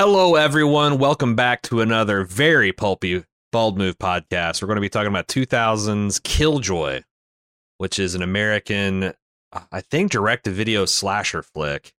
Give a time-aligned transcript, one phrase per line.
[0.00, 0.98] Hello, everyone.
[0.98, 4.62] Welcome back to another very pulpy Bald Move podcast.
[4.62, 7.02] We're going to be talking about 2000's Killjoy,
[7.78, 9.12] which is an American,
[9.72, 11.92] I think, direct to video slasher flick.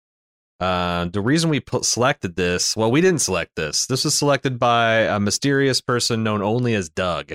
[0.61, 3.85] Uh, the reason we selected this, well, we didn't select this.
[3.87, 7.33] This was selected by a mysterious person known only as Doug,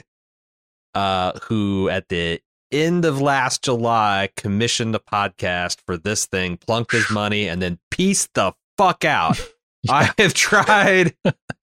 [0.95, 2.41] uh, who at the
[2.73, 7.81] end of last July commissioned a podcast for this thing, plunked his money, and then
[7.91, 9.39] pieced the fuck out.
[9.91, 11.15] I have tried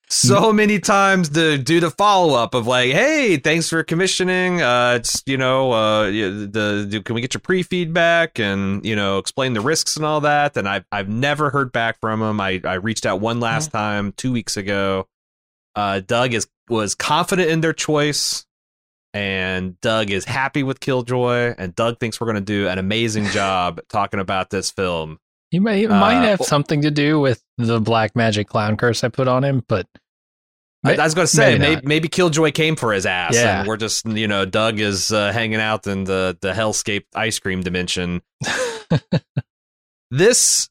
[0.09, 4.61] so many times to do the follow up of like, hey, thanks for commissioning.
[4.61, 8.95] Uh, it's you know, uh, the, the can we get your pre feedback and you
[8.95, 10.57] know explain the risks and all that.
[10.57, 12.39] And I've I've never heard back from him.
[12.41, 13.77] I I reached out one last Mm-hmm.
[13.77, 15.07] time two weeks ago.
[15.75, 18.45] Uh, Doug is was confident in their choice.
[19.13, 23.25] And Doug is happy with Killjoy, and Doug thinks we're going to do an amazing
[23.25, 25.17] job talking about this film.
[25.51, 28.77] He may, it might Uh, have well- something to do with the black magic clown
[28.77, 29.85] curse I put on him, but
[30.83, 33.59] I, I was going to say maybe maybe, maybe Killjoy came for his ass, Yeah.
[33.59, 37.37] and we're just you know Doug is uh, hanging out in the the hellscape ice
[37.37, 38.21] cream dimension.
[40.09, 40.69] this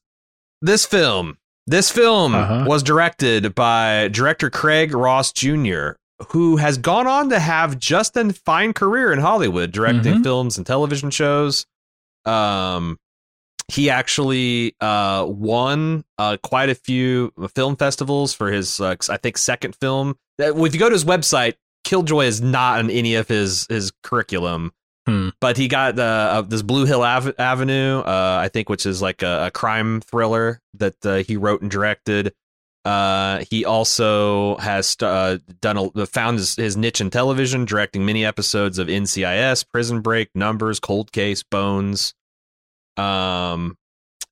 [0.61, 2.65] this film this film Uh-huh.
[2.67, 5.91] was directed by director Craig Ross Jr.,
[6.29, 10.23] who has gone on to have just a fine career in Hollywood, directing Mhm.
[10.23, 11.65] films and television shows.
[12.25, 12.97] Um,
[13.71, 19.37] he actually uh, won uh, quite a few film festivals for his, uh, I think,
[19.37, 20.17] second film.
[20.41, 21.55] Uh, If you go to his website,
[21.85, 24.71] Killjoy is not on any of his his curriculum.
[25.07, 25.29] Hmm.
[25.39, 29.01] But he got uh, uh, this Blue Hill Ave- Avenue, uh, I think, which is
[29.01, 32.33] like a, a crime thriller that uh, he wrote and directed.
[32.85, 38.25] Uh, he also has uh, done a, found his, his niche in television, directing many
[38.25, 42.13] episodes of NCIS, Prison Break, Numbers, Cold Case, Bones.
[42.97, 43.77] Um,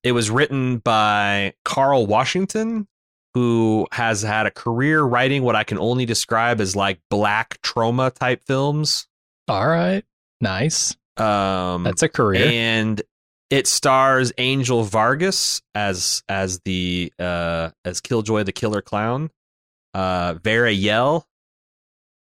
[0.02, 2.86] it was written by Carl Washington,
[3.34, 8.10] who has had a career writing what I can only describe as like black trauma
[8.10, 9.06] type films.
[9.48, 10.04] all right,
[10.40, 10.96] nice.
[11.16, 12.46] Um, That's a career.
[12.50, 13.02] and
[13.50, 19.30] it stars Angel Vargas as as the uh as Killjoy the Killer Clown,
[19.92, 21.26] uh Vera Yell,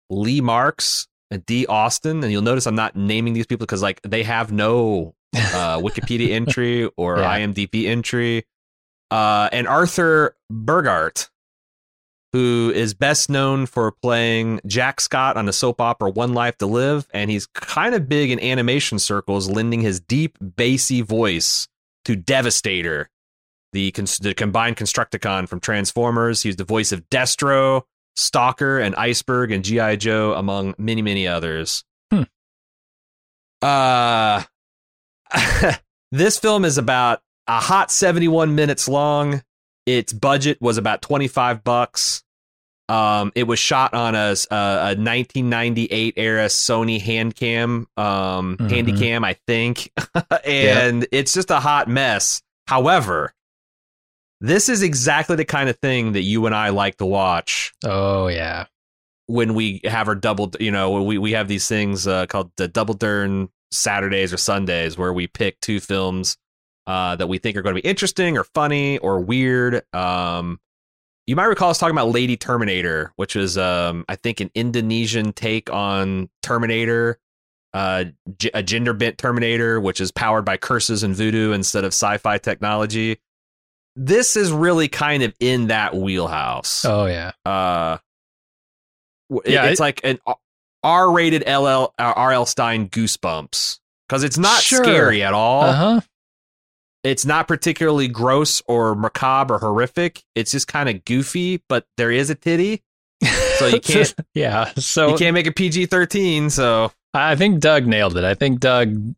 [0.09, 4.01] Lee Marks, and D Austin, and you'll notice I'm not naming these people because like
[4.01, 7.37] they have no uh Wikipedia entry or Yeah.
[7.39, 8.45] IMDb entry.
[9.11, 11.29] Uh and Arthur Burghardt,
[12.33, 16.65] who is best known for playing Jack Scott on the soap opera One Life to
[16.67, 21.67] Live, and he's kind of big in animation circles, lending his deep, bassy voice
[22.05, 23.09] to Devastator,
[23.73, 26.43] the, cons- the combined Constructicon from Transformers.
[26.43, 27.83] He's the voice of Destro,
[28.15, 29.95] Stalker, and Iceberg, and G.I.
[29.95, 31.83] Joe, among many, many others.
[32.11, 32.23] Hmm.
[33.61, 34.43] Uh,
[36.11, 39.43] this film is about a hot 71 minutes long.
[39.85, 42.23] Its budget was about 25 bucks.
[42.87, 48.69] Um, it was shot on a, a, a 1998 era Sony Handcam, um, Mhm.
[48.69, 49.91] Handycam, I think,
[50.45, 52.41] and it's just a hot mess.
[52.67, 53.33] However,
[54.41, 58.27] this is exactly the kind of thing that you and I like to watch oh
[58.27, 58.65] yeah,
[59.27, 60.51] when we have our double.
[60.59, 64.97] You know, we we have these things uh, called the double turn Saturdays or Sundays
[64.97, 66.37] where we pick two films
[66.87, 69.83] uh, that we think are going to be interesting or funny or weird.
[69.93, 70.59] Um,
[71.27, 75.31] you might recall us talking about Lady Terminator, which was, um, I think, an Indonesian
[75.33, 77.19] take on Terminator,
[77.75, 78.05] uh,
[78.39, 82.17] g- a gender bent Terminator, which is powered by curses and voodoo instead of sci
[82.17, 83.19] fi technology.
[83.95, 86.83] This is really kind of in that wheelhouse.
[86.85, 87.33] oh yeah.
[87.45, 87.97] Uh,
[89.29, 90.17] w- Yeah, it's like an
[90.83, 94.83] R rated LL, uh, RL Stine Goosebumps because it's not Sure.
[94.83, 96.01] scary at all Uh huh.
[97.03, 100.23] it's not particularly gross or macabre or horrific.
[100.35, 102.81] It's just kind of goofy, but there is a titty.
[103.57, 104.71] So you can't- yeah.
[104.77, 106.49] So you can't make a PG thirteen.
[106.49, 108.23] So I think Doug nailed it.
[108.23, 109.15] I think Doug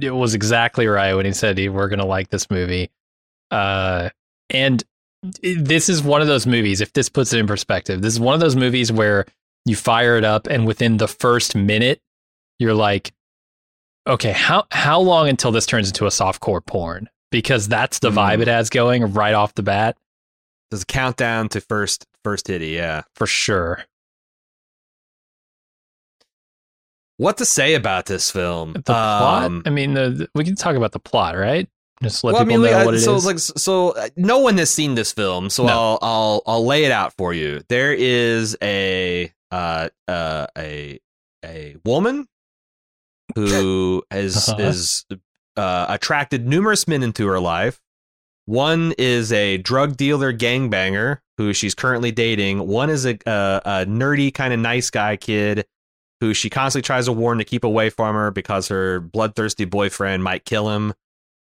[0.00, 2.90] it was exactly right when he said he, we're going to like this movie.
[3.52, 4.08] Uh,
[4.50, 4.82] and
[5.42, 6.80] this is one of those movies.
[6.80, 9.24] If this puts it in perspective, this is one of those movies where
[9.64, 12.00] you fire it up, and within the first minute,
[12.58, 13.12] you're like,
[14.06, 18.18] "Okay, how how long until this turns into a softcore porn?" Because that's the Hmm.
[18.18, 19.96] vibe it has going right off the bat,
[20.70, 22.68] there's a countdown to first first titty.
[22.68, 23.02] Yeah.
[23.16, 23.84] for sure.
[27.16, 28.72] What to say about this film?
[28.72, 29.44] The plot.
[29.44, 31.68] Um, I mean, the, the- we can talk about the plot, right?
[32.02, 33.04] Just let well, I people mean, know like, what it is.
[33.04, 35.72] so like so uh, no one has seen this film, so No.
[35.72, 37.62] I'll I'll I'll lay it out for you.
[37.68, 40.98] There is a uh uh a
[41.44, 42.26] a woman
[43.34, 44.62] who has Uh-huh.
[44.62, 45.04] is
[45.56, 47.80] uh attracted numerous men into her life.
[48.46, 52.66] One is a drug dealer gangbanger who she's currently dating.
[52.66, 55.66] One is a, a, a nerdy kind of nice guy kid
[56.20, 60.22] who she constantly tries to warn to keep away from her because her bloodthirsty boyfriend
[60.22, 60.92] might kill him.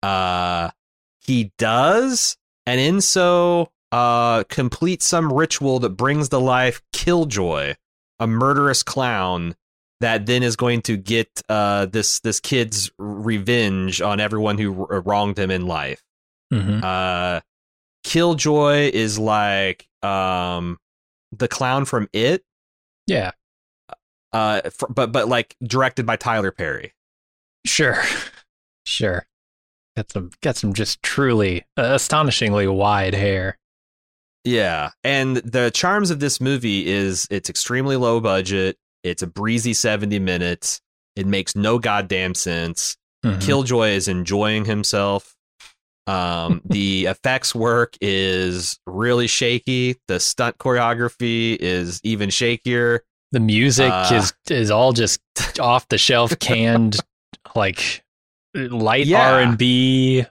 [0.03, 0.71] Uh,
[1.21, 2.37] he does,
[2.67, 7.75] and in so uh, complete some ritual that brings to life Killjoy,
[8.19, 9.55] a murderous clown
[10.01, 15.01] that then is going to get uh, this this kid's revenge on everyone who r-
[15.03, 16.03] wronged him in life.
[16.53, 16.83] Mhm.
[16.83, 17.41] Uh,
[18.05, 20.79] Killjoy is like um,
[21.33, 22.43] the clown from It,
[23.07, 23.33] Yeah,
[24.33, 26.95] uh, fr- but but like directed by Tyler Perry.
[27.67, 28.03] sure,
[28.85, 29.27] sure.
[29.97, 33.59] Got some, got some just truly uh, astonishingly wide hair.
[34.45, 38.77] Yeah, and the charms of this movie is it's extremely low budget.
[39.05, 40.81] It's a breezy seventy minutes.
[41.17, 42.97] It makes no goddamn sense.
[43.25, 43.41] Mhm.
[43.43, 45.35] Killjoy is enjoying himself.
[46.07, 49.97] Um, the effects work is really shaky.
[50.09, 53.01] The stunt choreography is even shakier.
[53.33, 55.21] The music Uh, is is all just
[55.61, 56.97] off the shelf, canned,
[57.55, 58.03] like
[58.55, 59.35] light Yeah.
[59.35, 60.25] R and B.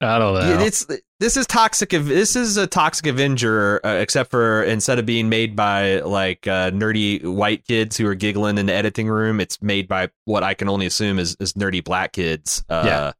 [0.00, 0.64] I don't know.
[0.64, 0.86] It's
[1.18, 1.90] this is toxic.
[1.90, 6.70] This is a toxic Avenger, uh, except for instead of being made by like uh,
[6.70, 10.54] nerdy white kids who are giggling in the editing room, it's made by what I
[10.54, 12.64] can only assume is, is nerdy black kids.
[12.70, 13.12] Uh, Yeah.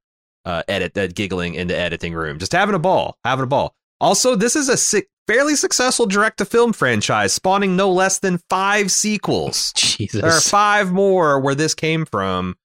[0.51, 3.75] uh, edit that giggling in the editing room, just having a ball, having a ball.
[4.01, 8.39] Also, this is a si- fairly successful direct to film franchise, spawning no less than
[8.49, 9.73] five sequels.
[9.77, 10.23] Jesus.
[10.23, 12.57] There are five more where this came from.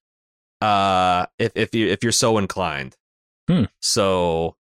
[0.62, 2.96] Uh, if if you if you're so inclined.
[3.48, 3.64] Hmm.
[3.80, 4.56] So,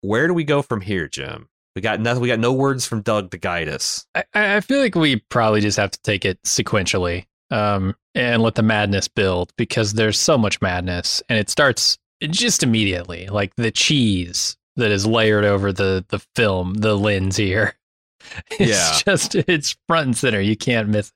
[0.00, 1.48] where do we go from here, Jim?
[1.74, 2.22] We got nothing.
[2.22, 4.06] We got no words from Doug to guide us.
[4.14, 8.56] I, I feel like we probably just have to take it sequentially um, and let
[8.56, 13.26] the madness build because there's so much madness and it starts just immediately.
[13.28, 17.74] Like the cheese that is layered over the, the film, the lens here.
[18.52, 18.98] It's Yeah.
[19.04, 20.40] just, it's front and center.
[20.40, 21.12] You can't miss it.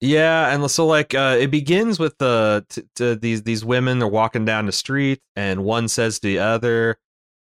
[0.00, 4.08] Yeah, and so like uh, it begins with the t- t- these these women they're
[4.08, 6.98] walking down the street, and one says to the other,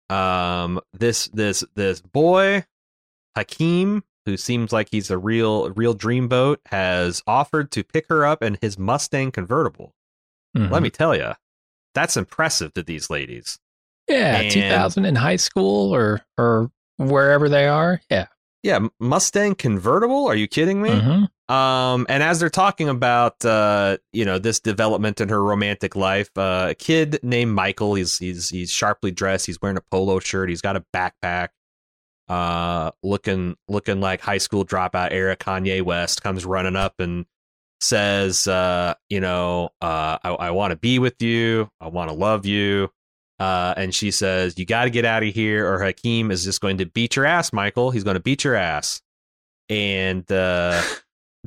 [0.10, 2.66] um, "This this this boy,
[3.36, 8.42] Hakeem, who seems like he's a real real dreamboat, has offered to pick her up
[8.44, 9.94] in his Mustang convertible."
[10.58, 10.70] Mhm.
[10.72, 11.34] Let me tell you,
[11.96, 13.60] that's impressive to these ladies.
[14.08, 18.02] Yeah, and- 2000 in high school or, or wherever they are.
[18.10, 18.28] Yeah.
[18.62, 20.28] Yeah, Mustang convertible?
[20.28, 20.90] Are you kidding me?
[20.92, 21.28] Mhm.
[21.50, 26.30] Um, and as they're talking about, uh, you know, this development in her romantic life,
[26.38, 29.46] uh, a kid named Michael, he's he's he's sharply dressed.
[29.46, 30.50] He's wearing a polo shirt.
[30.50, 31.50] He's got a backpack.
[32.30, 37.26] Uh, looking looking like high school dropout era Kanye West comes running up and
[37.82, 41.70] says, uh, you know, uh, I, I want to be with you.
[41.82, 42.90] I want to love you.
[43.40, 46.62] Uh, and she says, you got to get out of here, or Hakeem is just
[46.62, 47.92] going to beat your ass, Michael.
[47.92, 49.02] He's going to beat your ass.
[49.68, 50.82] And uh,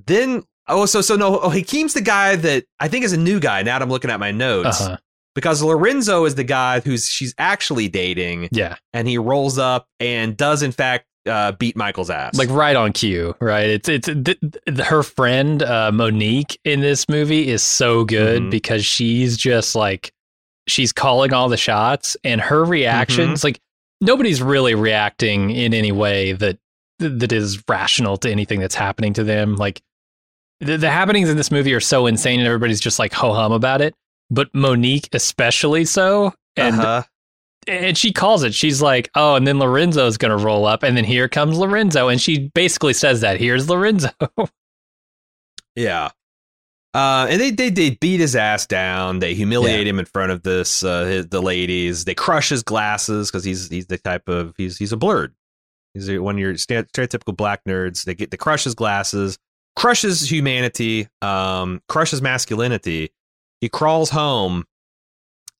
[0.06, 3.40] then, oh, so so no, oh, Hakeem's the guy that I think is a new
[3.40, 3.62] guy.
[3.62, 4.96] Now that I'm looking at my notes, Uh-huh.
[5.34, 8.76] because Lorenzo is the guy who's she's actually dating, Yeah.
[8.92, 12.34] and he rolls up and does in fact uh, beat Michael's ass.
[12.38, 13.68] like right on cue, right?
[13.68, 18.50] It's it's th- th- her friend uh, Monique in this movie is so good Mhm.
[18.52, 20.12] because she's just like
[20.68, 23.58] she's calling all the shots, and her reactions like
[24.00, 26.58] nobody's really reacting in any way that
[27.00, 29.56] that is rational to anything that's happening to them.
[29.56, 29.82] Like
[30.60, 33.52] the, the happenings in this movie are so insane, and everybody's just like ho hum
[33.52, 33.94] about it.
[34.30, 37.02] But Monique especially so, and uh-huh.
[37.68, 38.54] and she calls it.
[38.54, 42.08] She's like, "Oh, and then Lorenzo's going to roll up, and then here comes Lorenzo."
[42.08, 44.10] And she basically says that, "Here's Lorenzo."
[45.76, 46.10] Yeah.
[46.94, 49.18] Uh, and they, they they beat his ass down.
[49.18, 52.06] They humiliate him in front of this uh, his, the ladies.
[52.06, 55.34] They crush his glasses because he's he's the type of he's he's a blurred.
[55.92, 58.04] He's one of your stereotypical black nerds.
[58.04, 59.38] They get they crush his glasses,
[59.76, 63.10] crushes humanity, um, crushes masculinity.
[63.60, 64.64] He crawls home,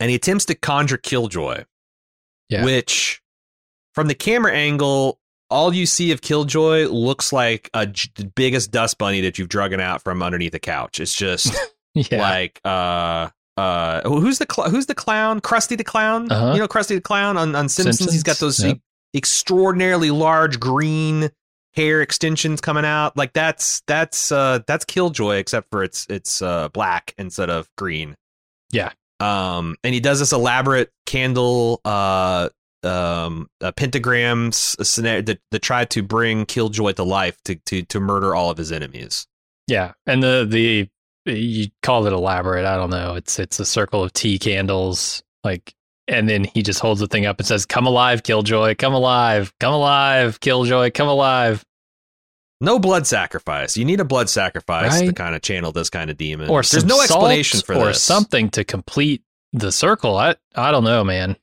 [0.01, 1.65] and he attempts to conjure Killjoy,
[2.49, 2.65] Yeah.
[2.65, 3.23] which
[3.95, 5.19] from the camera angle
[5.49, 9.49] all you see of Killjoy looks like a j- the biggest dust bunny that you've
[9.49, 10.99] drugged out from underneath a couch.
[10.99, 11.55] It's just
[11.95, 15.41] yeah, like uh uh who's the cl- who's the clown?
[15.41, 16.31] Krusty the clown.
[16.33, 16.53] Uh-huh.
[16.55, 18.13] You know Krusty the clown on on Simpsons.
[18.13, 18.81] He's got those Simpsons,
[19.15, 19.19] yep.
[19.21, 21.31] extraordinarily large green
[21.77, 23.17] hair extensions coming out.
[23.17, 28.17] Like that's that's uh that's Killjoy except for it's it's uh black instead of green.
[28.73, 28.93] Yeah.
[29.21, 32.49] Um and he does this elaborate candle uh
[32.83, 38.01] um uh, pentagrams scenario that, that tried to bring Killjoy to life to to to
[38.01, 39.27] murder all of his enemies.
[39.67, 39.93] yeah.
[40.07, 40.89] And the the
[41.31, 42.65] you call it elaborate.
[42.65, 43.17] I don't know.
[43.17, 45.23] It's it's a circle of tea candles.
[45.43, 45.75] Like
[46.09, 48.75] and then he just holds the thing up and says, "Come alive, Killjoy!
[48.77, 49.53] Come alive!
[49.61, 50.91] Come alive, Killjoy!
[50.93, 51.65] Come alive!"
[52.61, 53.77] No blood sacrifice.
[53.77, 56.49] You need a blood sacrifice to kind of channel this kind of demon.
[56.49, 57.83] Or there's no explanation for this.
[57.83, 58.03] or this.
[58.03, 59.23] something to complete
[59.53, 60.17] the circle.
[60.17, 61.37] I I don't know, man.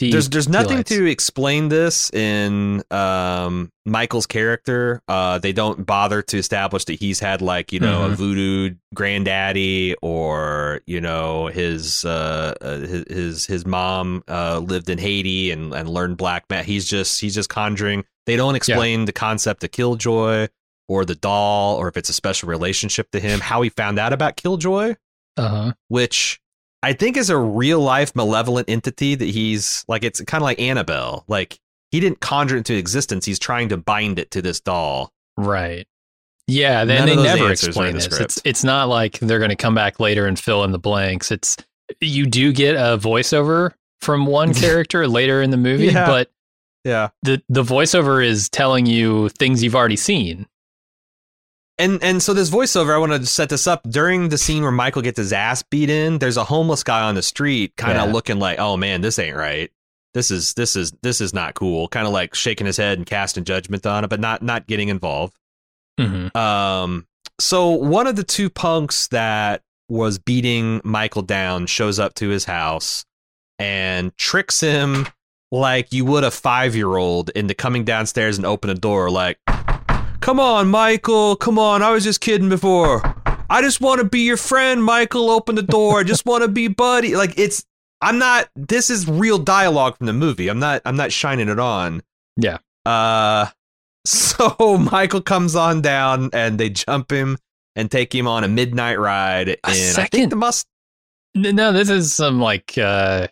[0.00, 0.90] There's there's nothing lights.
[0.90, 5.02] to explain this in um, Michael's character.
[5.08, 8.14] Uh, they don't bother to establish that he's had like you know a Mhm.
[8.14, 14.98] voodoo granddaddy or you know his uh, uh, his his his mom uh, lived in
[14.98, 16.66] Haiti and and learned black magic.
[16.66, 18.04] He's just he's just conjuring.
[18.26, 20.48] They don't explain the concept of Killjoy
[20.88, 23.40] or the doll or if it's a special relationship to him.
[23.40, 24.94] How he found out about Killjoy
[25.36, 25.72] Uh-huh.
[25.88, 26.40] which
[26.82, 30.60] I think is a real life malevolent entity that he's like it's kind of like
[30.60, 31.24] Annabelle.
[31.28, 31.58] Like
[31.90, 33.24] he didn't conjure it into existence.
[33.24, 35.10] He's trying to bind it to this doll.
[35.36, 35.86] Right.
[36.46, 38.04] Yeah, then they never explain this.
[38.04, 38.22] script.
[38.22, 41.30] It's it's not like they're going to come back later and fill in the blanks.
[41.30, 41.56] It's
[42.00, 46.06] you do get a voiceover from one character later in the movie, Yeah.
[46.06, 46.30] but
[46.84, 47.08] Yeah.
[47.22, 50.46] the the voiceover is telling you things you've already seen.
[51.78, 54.72] And and so this voiceover, I want to set this up during the scene where
[54.72, 56.18] Michael gets his ass beat in.
[56.18, 58.12] There's a homeless guy on the street, kind of Yeah.
[58.12, 59.70] looking like, oh man, this ain't right.
[60.14, 61.86] This is this is this is not cool.
[61.88, 64.88] Kind of like shaking his head and casting judgment on it, but not not getting
[64.88, 65.34] involved.
[66.00, 66.34] Mhm.
[66.34, 67.06] Um,
[67.38, 72.44] so one of the two punks that was beating Michael down shows up to his
[72.46, 73.04] house
[73.58, 75.06] and tricks him
[75.52, 79.38] like you would a five year old into coming downstairs and open a door like,
[80.28, 83.00] come on, Michael, come on, I was just kidding before.
[83.48, 85.30] I just want to be your friend, Michael.
[85.30, 86.00] Open the door.
[86.00, 87.16] I just want to be buddy.
[87.16, 87.64] Like it's,
[88.02, 88.50] I'm not.
[88.54, 90.48] This is real dialogue from the movie.
[90.48, 90.82] I'm not.
[90.84, 92.02] I'm not shining it on.
[92.36, 92.58] Yeah.
[92.84, 93.46] Uh,
[94.04, 97.38] so Michael comes on down and they jump him
[97.74, 99.48] and take him on a midnight ride.
[99.48, 100.66] And I think second- the must.
[101.34, 103.28] No, this is some like uh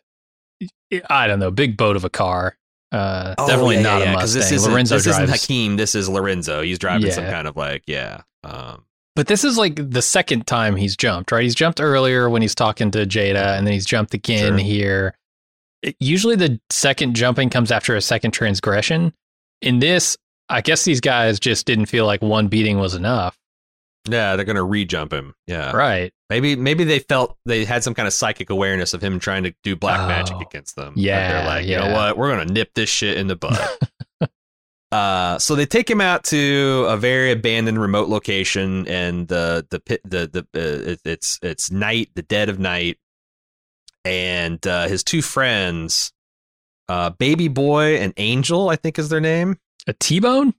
[1.10, 2.56] I don't know, big boat of a car.
[2.92, 4.16] Uh definitely not a Mustang.
[4.18, 5.28] Oh, This isn't, Lorenzo this isn't.
[5.28, 5.76] Hakeem.
[5.76, 6.62] This is Lorenzo.
[6.62, 8.22] He's driving some kind of like yeah.
[8.44, 8.84] Um,
[9.16, 11.42] But this is like the second time he's jumped, right?
[11.42, 14.58] He's jumped earlier when he's talking to Jada, and then he's jumped again Sure.
[14.58, 15.18] here.
[15.82, 19.12] It- usually the second jumping comes after a second transgression.
[19.62, 20.16] In this,
[20.48, 23.36] I guess these guys just didn't feel like one beating was enough.
[24.08, 25.34] yeah, they're gonna re-jump him.
[25.48, 26.12] Yeah, Right.
[26.30, 29.54] Maybe maybe they felt they had some kind of psychic awareness of him trying to
[29.62, 30.40] do black magic Oh.
[30.40, 30.94] against them.
[30.96, 32.16] Yeah, they're like, you know what?
[32.16, 33.58] We're gonna nip this shit in the bud.
[34.92, 39.80] Uh, so they take him out to a very abandoned, remote location, and the the
[39.80, 42.96] pit the the uh, it, it's it's night, the dead of night,
[44.04, 46.12] and uh, his two friends,
[46.88, 49.58] uh, Baby Boy and Angel, I think is their name.
[49.88, 50.54] A T-bone?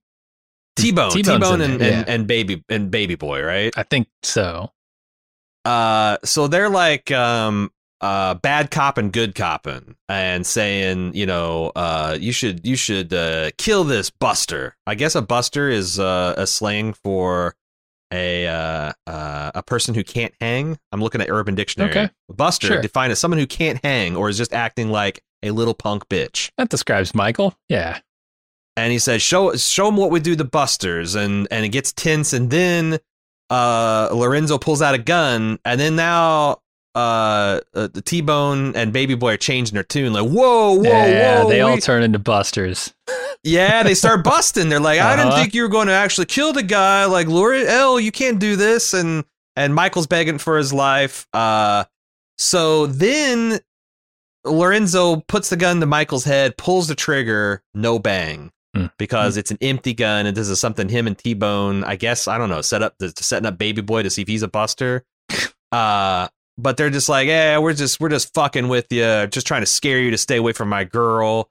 [0.76, 2.04] T Bone, T Bone, and, and, yeah.
[2.06, 3.74] and Baby and Baby Boy, right?
[3.78, 4.72] I think so.
[5.66, 11.72] Uh, so they're like um uh bad cop and good copping and saying you know
[11.76, 16.36] uh you should you should uh kill this buster i guess a buster is uh
[16.38, 17.56] a slang for
[18.14, 22.10] a uh, uh a person who can't hang i'm looking at urban dictionary Okay.
[22.30, 22.82] buster Sure.
[22.84, 26.52] defined as someone who can't hang or is just acting like a little punk bitch
[26.60, 27.56] That describes Michael.
[27.68, 27.98] Yeah.
[28.78, 31.92] and he says, "Show show him what we do to busters," and and it gets
[31.94, 33.00] tense, and then
[33.50, 36.62] uh, Lorenzo pulls out a gun, and then now
[36.96, 40.84] uh, uh, the T Bone and Baby Boy are changing their tune, like whoa, whoa,
[40.84, 42.94] yeah, whoa, they all turn into busters.
[43.44, 44.70] yeah, they start busting.
[44.70, 45.42] They're like, "I didn't Uh-huh.
[45.42, 48.94] think you were going to actually kill the guy." Like, L'Oreal, you can't do this,
[48.94, 49.24] and
[49.56, 51.27] and Michael's begging for his life.
[51.34, 51.84] Uh,
[52.39, 53.60] so then
[54.46, 58.51] Lorenzo puts the gun to Michael's head, pulls the trigger, no bang.
[58.78, 58.86] Hmm.
[58.98, 62.28] Because it's an empty gun, and this is something him and T Bone, I guess,
[62.28, 64.48] I don't know, set up to, setting up Baby Boy to see if he's a
[64.48, 65.04] buster.
[65.70, 69.62] Uh, but they're just like, yeah, we're just we're just fucking with you, just trying
[69.62, 71.50] to scare you to stay away from my girl.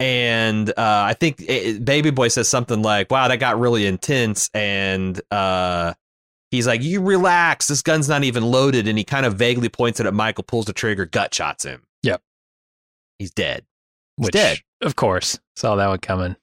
[0.00, 4.50] And uh, I think it, Baby Boy says something like, "Wow, that got really intense."
[4.52, 5.94] And uh,
[6.50, 7.68] he's like, "You relax.
[7.68, 10.66] This gun's not even loaded." And he kind of vaguely points it at Michael, pulls
[10.66, 11.82] the trigger, gut shots him.
[12.02, 12.20] Yep.
[13.18, 13.64] he's dead.
[14.18, 14.58] He's Which, dead.
[14.82, 16.36] of course, saw that one coming.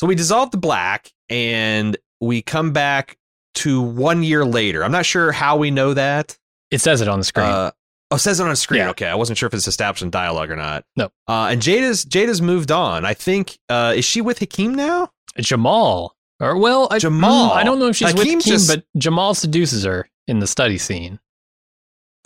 [0.00, 3.18] So we dissolve the black, and we come back
[3.56, 4.82] to one year later.
[4.82, 6.38] I'm not sure how we know that.
[6.70, 7.44] It says it on the screen.
[7.44, 7.72] Uh,
[8.10, 8.78] oh, it says it on a screen.
[8.80, 8.88] Yeah.
[8.92, 10.86] Okay, I wasn't sure if it's established in dialogue or not.
[10.96, 11.10] No.
[11.28, 13.04] Uh, and Jada's Jada's moved on.
[13.04, 13.58] I think.
[13.68, 15.10] Uh, is she with Hakeem now?
[15.38, 16.16] Jamal.
[16.40, 17.52] Or well, I, Jamal.
[17.52, 20.78] I don't know if she's with Hakeem, just- but Jamal seduces her in the study
[20.78, 21.20] scene.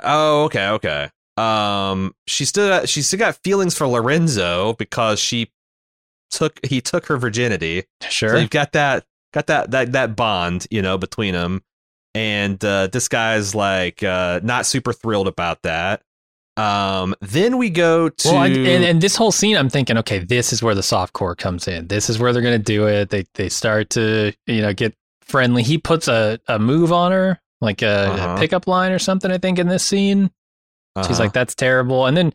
[0.01, 1.11] Oh, okay, okay.
[1.37, 5.51] Um, she still she still got feelings for Lorenzo because she
[6.35, 7.85] took he took her virginity.
[8.09, 8.31] Sure.
[8.31, 11.63] So you've got that got that that that bond, you know, between them.
[12.15, 16.03] And uh, this guy's like uh, not super thrilled about that.
[16.57, 20.21] Um, then we go to Well, and, and, and this whole scene, I'm thinking, okay,
[20.21, 21.89] this is where the soft core comes in.
[21.89, 23.11] This is where they're going to do it.
[23.11, 25.63] They they start to you know get friendly.
[25.65, 28.35] He puts a, a move on her, like a, Uh-huh.
[28.37, 29.33] a pickup line or something.
[29.33, 30.31] I think in this scene,
[30.99, 31.23] she's Uh-huh.
[31.25, 32.33] like, "That's terrible." And then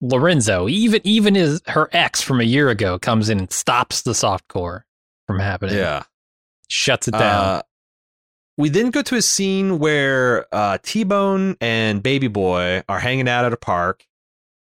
[0.00, 4.14] Lorenzo, even even his her ex from a year ago, comes in and stops the
[4.14, 4.86] soft core
[5.26, 5.76] from happening.
[5.76, 6.04] yeah.
[6.68, 7.22] shuts it down.
[7.22, 7.62] Uh,
[8.56, 13.28] we then go to a scene where uh, T Bone and Baby Boy are hanging
[13.28, 14.06] out at a park,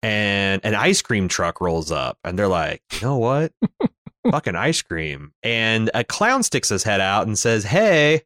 [0.02, 3.52] and an ice cream truck rolls up, and they're like, "You know what?
[4.32, 8.24] Fucking ice cream!" And a clown sticks his head out and says, "Hey."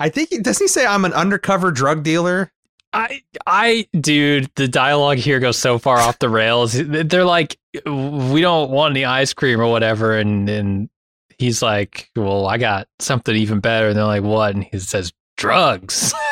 [0.00, 2.50] I think he doesn't he say I'm an undercover drug dealer?
[2.94, 6.74] I, I, dude, the dialogue here goes so far off the rails.
[6.74, 10.90] They're like, we don't want any ice cream or whatever, and and
[11.38, 13.88] he's like, well, I got something even better.
[13.88, 14.54] And they're like, what?
[14.54, 16.12] And he says, drugs.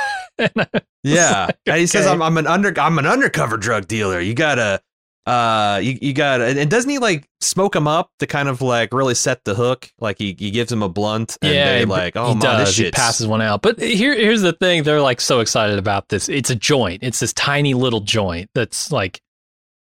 [1.03, 2.07] Yeah, like, and he says.
[2.07, 4.21] I'm, I'm an under I'm an undercover drug dealer.
[4.21, 4.83] You gotta
[5.27, 8.63] uh you, you gotta and, and doesn't he like smoke him up to kind of
[8.63, 9.91] like really set the hook?
[9.99, 12.69] Like he, he gives him a blunt and yeah, they like oh he man does.
[12.69, 13.61] this He shit passes one out.
[13.63, 16.29] But here, here's the thing: they're like so excited about this.
[16.29, 17.03] It's a joint.
[17.03, 19.21] It's this tiny little joint that's like,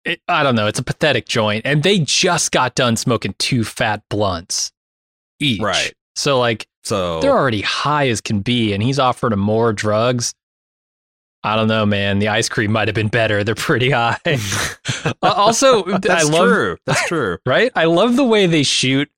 [0.04, 0.66] it, I don't know.
[0.66, 4.72] It's a pathetic joint, and they just got done smoking two fat blunts
[5.40, 5.62] each.
[5.62, 5.94] Right.
[6.16, 10.34] So like, so they're already high as can be, and he's offering them more drugs.
[11.46, 12.18] I don't know, man.
[12.20, 13.44] The ice cream might have been better.
[13.44, 14.18] They're pretty high.
[15.04, 16.76] Uh, also, that's I love true.
[16.86, 17.36] That's true.
[17.46, 17.70] right?
[17.76, 19.10] I love the way they shoot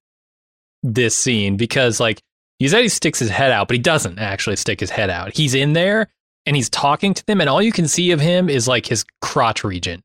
[0.82, 2.20] this scene because, like,
[2.58, 5.36] he said he sticks his head out, but he doesn't actually stick his head out.
[5.36, 6.08] He's in there
[6.44, 9.04] and he's talking to them, and all you can see of him is like his
[9.22, 10.02] crotch region.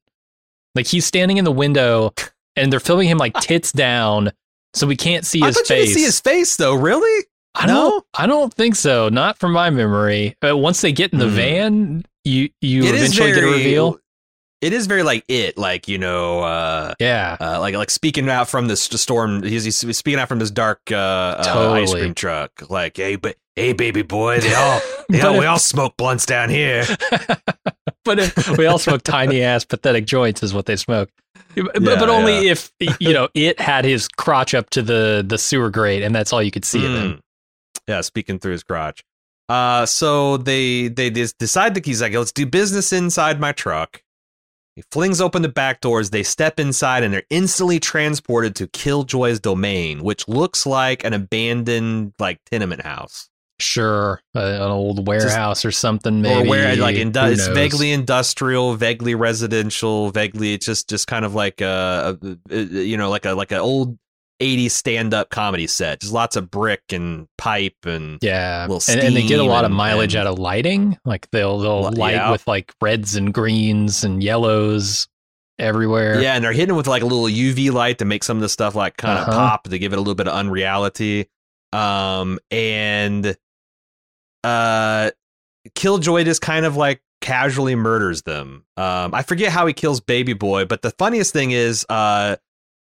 [0.75, 2.13] Like he's standing in the window,
[2.55, 4.31] and they're filming him like tits down,
[4.75, 5.93] so we can't see I his thought you face.
[5.95, 6.75] see his face though.
[6.75, 7.25] Really?
[7.55, 7.73] I No?
[7.89, 8.05] don't.
[8.17, 9.09] I don't think so.
[9.09, 10.35] Not from my memory.
[10.41, 11.35] But once they get in the Hmm.
[11.35, 13.97] van, you you It eventually get a reveal.
[14.61, 17.35] It is very like it, like you know, uh, Yeah.
[17.39, 19.41] uh, like like speaking out from this storm.
[19.41, 22.69] He's, he's speaking out from this dark uh, uh, ice cream truck.
[22.69, 26.27] Like, hey, but hey, baby boy, they all they all, if- we all smoke blunts
[26.27, 26.85] down here.
[28.05, 31.09] but if, we all smoke tiny ass pathetic joints is what they smoke.
[31.55, 35.39] But, Yeah, but only if you know it had his crotch up to the the
[35.39, 37.11] sewer grate, and that's all you could see of him.
[37.13, 37.19] Mm.
[37.87, 39.03] Yeah, speaking through his crotch.
[39.51, 44.01] Uh, so they they just decide that he's like, let's do business inside my truck.
[44.77, 46.11] He flings open the back doors.
[46.11, 52.13] They step inside and they're instantly transported to Killjoy's domain, which looks like an abandoned
[52.17, 53.27] like tenement house.
[53.59, 56.21] Sure, uh, an old warehouse or something.
[56.21, 61.25] Maybe or where like indu- it's vaguely industrial, vaguely residential, vaguely it's just just kind
[61.25, 63.97] of like a, a, a you know like a like an old
[64.41, 66.01] 80s stand up comedy set.
[66.01, 69.63] Just lots of brick and pipe and Yeah, little and, and they get a lot
[69.65, 70.97] of mileage and- out of lighting.
[71.05, 72.31] Like they'll they'll light yeah.
[72.31, 75.07] with like reds and greens and yellows
[75.59, 76.19] everywhere.
[76.21, 78.49] Yeah, and they're hitting with like a little UV light to make some of the
[78.49, 79.37] stuff like kind of Uh-huh.
[79.37, 81.29] pop to give it a little bit of unreality.
[81.71, 83.37] Um, and
[84.43, 85.11] uh,
[85.75, 88.65] Killjoy just kind of like casually murders them.
[88.77, 92.37] Um, I forget how he kills Baby Boy, but the funniest thing is, uh,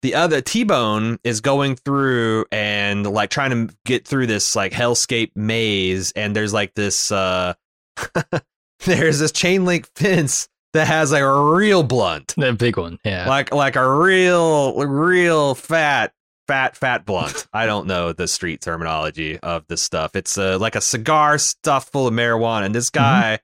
[0.03, 4.73] the other T Bone is going through and like trying to get through this like
[4.73, 7.55] hellscape maze, and there's like this uh,
[8.85, 12.35] there's this chain link fence that has like a real blunt.
[12.37, 12.99] The big one.
[13.05, 16.13] Yeah, like like a real real fat
[16.47, 17.47] fat fat blunt.
[17.53, 20.17] I don't know the street terminology of this stuff.
[20.17, 23.39] It's uh, like a cigar stuffed full of marijuana and this guy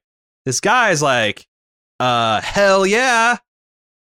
[0.47, 1.47] this guy is like
[2.01, 3.37] uh hell yeah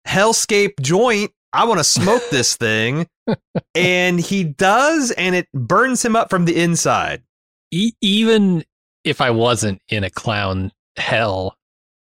[0.06, 3.06] hellscape joint i want to smoke this thing
[3.74, 7.22] and he does and it burns him up from the inside
[7.70, 8.64] e- even
[9.04, 11.56] if I wasn't in a clown hell,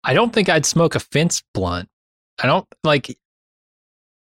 [0.04, 1.90] I don't think I'd smoke a fence blunt.
[2.42, 3.18] I don't like.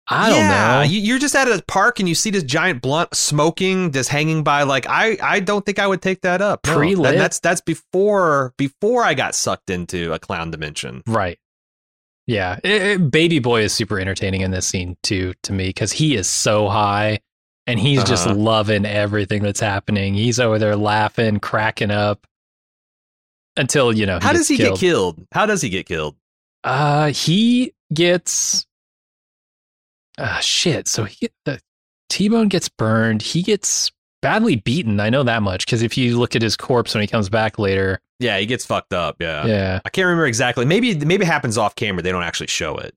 [0.09, 0.81] I don't yeah, know.
[0.83, 4.43] you- You're just at a park and you see this giant blunt smoking, just hanging
[4.43, 4.63] by.
[4.63, 6.63] Like I, I don't think I would take that up.
[6.63, 7.13] Pre-lit?
[7.13, 11.03] And that's that's before before I got sucked into a clown dimension.
[11.07, 11.39] Right.
[12.27, 15.93] Yeah, It- it- Baby Boy is super entertaining in this scene too to me because
[15.93, 17.19] he is so high
[17.65, 18.35] and he's just Uh-huh.
[18.35, 20.13] loving everything that's happening.
[20.13, 22.27] He's over there laughing, cracking up
[23.55, 24.19] until you know.
[24.21, 24.73] How gets does he killed.
[24.73, 25.27] get killed?
[25.31, 26.15] How does he get killed?
[26.63, 28.65] Uh, he gets.
[30.17, 30.87] Uh, shit.
[30.87, 31.59] So he the
[32.09, 33.21] T Bone gets burned.
[33.21, 33.91] He gets
[34.27, 34.99] badly beaten.
[34.99, 37.57] I know that much because if you look at his corpse when he comes back
[37.59, 39.17] later, Yeah, he gets fucked up.
[39.19, 39.45] Yeah.
[39.45, 40.65] yeah, I can't remember exactly.
[40.65, 42.01] Maybe maybe it happens off camera.
[42.01, 42.93] They don't actually show it.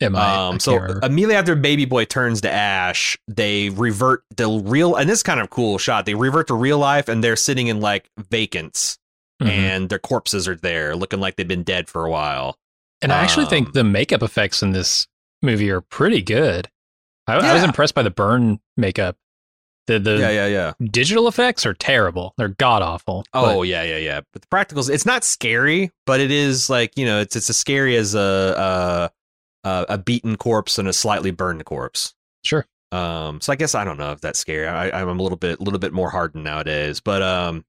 [0.00, 0.20] it might.
[0.20, 1.00] I Um, so remember.
[1.04, 5.40] immediately after Baby Boy turns to ash, they revert the real, and this is kind
[5.40, 6.06] of cool shot.
[6.06, 8.96] They revert to real life, and they're sitting in like vacants,
[9.42, 9.48] Mhm.
[9.48, 12.56] and their corpses are there, looking like they've been dead for a while.
[13.02, 15.06] And I actually Um, think the makeup effects in this
[15.42, 16.68] movie are pretty good.
[17.26, 19.16] I, I was impressed by the burn makeup.
[19.88, 20.72] The the yeah, yeah, yeah.
[20.90, 22.34] digital effects are terrible.
[22.36, 23.24] They're god awful.
[23.32, 24.20] Oh yeah, yeah, yeah.
[24.34, 27.56] But the practicals, it's not scary, but it is like you know, it's it's as
[27.56, 29.10] scary as a
[29.64, 32.14] a, a, beaten corpse and a slightly burned corpse.
[32.44, 32.66] Sure.
[32.92, 34.66] Um, so I guess I don't know if that's scary.
[34.66, 37.00] I, I'm a little bit, little bit more hardened nowadays.
[37.00, 37.64] But um,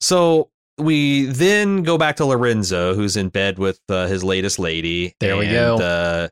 [0.00, 5.14] so we then go back to Lorenzo, who's in bed with uh, his latest lady.
[5.20, 5.76] There we and, go.
[5.76, 6.28] Uh,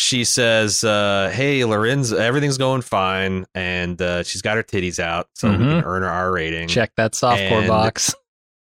[0.00, 5.28] she says, uh, "Hey, Lorenzo, everything's going fine," and uh, she's got her titties out,
[5.34, 5.58] so we Mhm.
[5.58, 6.68] can earn her R rating.
[6.68, 8.14] Check that softcore And- box.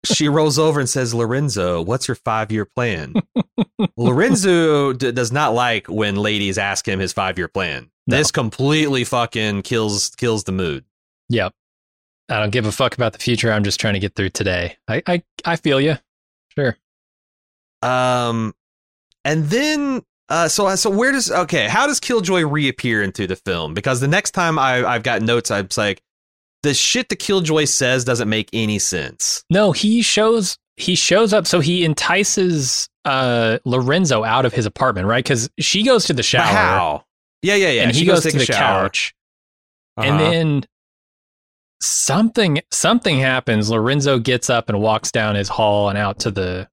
[0.05, 3.13] She rolls over and says, "Lorenzo, what's your five year plan?"
[3.97, 7.89] Lorenzo d- does not like when ladies ask him his five year plan.
[8.05, 8.15] No.
[8.17, 10.85] This completely fucking kills kills the mood.
[11.29, 11.51] Yep.
[12.29, 13.51] I don't give a fuck about the future.
[13.51, 14.77] I'm just trying to get through today.
[14.87, 15.97] I I, I feel you.
[16.57, 16.77] Sure.
[17.81, 18.53] Um,
[19.25, 21.67] and then uh, so so where does okay?
[21.67, 23.73] How does Killjoy reappear into the film?
[23.73, 26.01] Because the next time I I've got notes, I'm like
[26.63, 29.43] the shit that Killjoy says doesn't make any sense.
[29.49, 31.47] No, he shows he shows up.
[31.47, 35.23] So he entices uh Lorenzo out of his apartment, right?
[35.23, 37.03] Because she goes to the But shower how?
[37.41, 37.81] Yeah, yeah, yeah.
[37.83, 38.83] and he She goes, to the shower.
[38.85, 39.13] couch,
[39.95, 40.31] and Uh-huh.
[40.31, 40.65] then
[41.81, 43.69] something something happens.
[43.69, 46.67] Lorenzo gets up and walks down his hall and out to the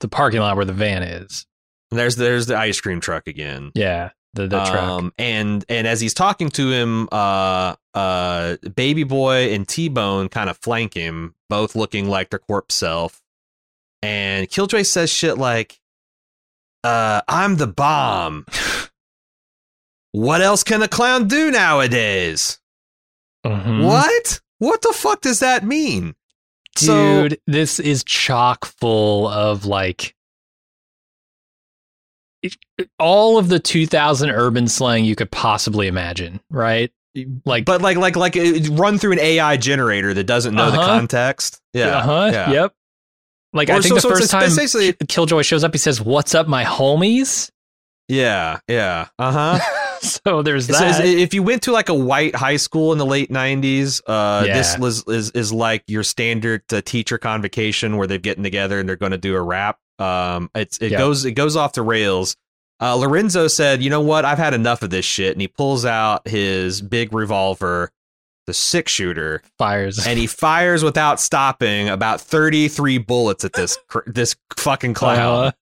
[0.00, 1.46] the parking lot where the van is.
[1.90, 3.72] There's there's the ice cream truck again.
[3.74, 4.76] Yeah, the the truck.
[4.82, 10.28] Um, and and as he's talking to him, uh, uh, Baby Boy and T Bone
[10.28, 13.22] kind of flank him, both looking like their corpse self.
[14.02, 15.80] And Killjoy says shit like,
[16.84, 18.46] uh, "I'm the bomb."
[20.12, 22.58] what else can a clown do nowadays?
[23.44, 23.84] Mhm.
[23.84, 24.40] What?
[24.58, 26.14] What the fuck does that mean?
[26.76, 30.14] So- Dude, this is chock full of like
[32.98, 36.90] all of the 2000 urban slang you could possibly imagine, right?
[37.46, 40.78] Like, But like, like, like, it run through an AI generator that doesn't know the
[40.78, 40.86] Uh-huh.
[40.86, 41.60] context.
[41.72, 41.98] Yeah.
[41.98, 42.50] uh-huh, yeah.
[42.50, 42.72] yep.
[43.52, 44.50] Like, Or I think so- the so first time
[45.08, 47.50] Killjoy shows up, he says, "What's up, my homies?"
[48.08, 48.58] Yeah.
[48.68, 49.08] Yeah.
[49.18, 49.58] Uh huh.
[50.24, 50.96] so there's that.
[50.96, 54.42] So if you went to like a white high school in the late '90s, uh,
[54.44, 54.80] this Yeah.
[54.80, 58.96] was is is like your standard uh, teacher convocation where they're getting together and they're
[58.96, 59.78] going to do a rap.
[59.98, 60.98] Um, it's it Yep.
[60.98, 62.36] goes it goes off the rails.
[62.80, 64.24] Uh, Lorenzo said, "You know what?
[64.24, 67.90] I've had enough of this shit," and he pulls out his big revolver,
[68.46, 70.06] the six shooter, Fires.
[70.06, 75.52] and he fires without stopping about 33 bullets at this cr- this fucking clown.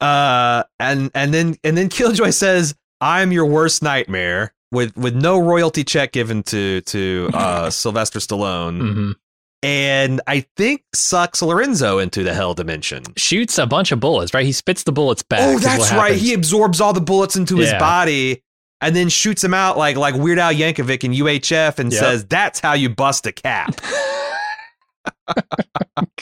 [0.00, 5.38] Uh, and and then and then Killjoy says, "I'm your worst nightmare." With with no
[5.38, 9.14] royalty check given to to uh, Sylvester Stallone, mhm.
[9.62, 13.02] and I think sucks Lorenzo into the hell dimension.
[13.16, 14.44] Shoots a bunch of bullets, right?
[14.44, 15.40] He spits the bullets back.
[15.40, 16.00] oh, that's right.
[16.12, 16.20] happens.
[16.20, 18.42] He absorbs all the bullets into his body,
[18.82, 22.00] and then shoots him out like like Weird Al Yankovic in UHF, and Yep.
[22.00, 23.80] says, "That's how you bust a cap."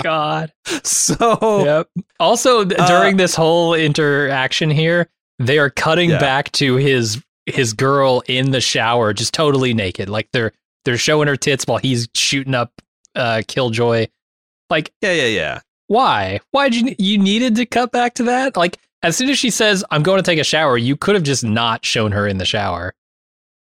[0.02, 0.52] God.
[0.82, 1.88] so Yep.
[2.20, 6.18] Also, Uh, during this whole interaction here, they are cutting Yeah.
[6.18, 10.08] back to his his girl in the shower, just totally naked.
[10.08, 10.52] Like they're
[10.84, 12.72] they're showing her tits while he's shooting up
[13.14, 14.06] uh, Killjoy.
[14.68, 15.60] Like, yeah, yeah, yeah.
[15.86, 16.40] why?
[16.50, 18.56] Why did you you needed to cut back to that?
[18.56, 21.24] Like, as soon as she says, "I'm going to take a shower," you could have
[21.24, 22.94] just not shown her in the shower.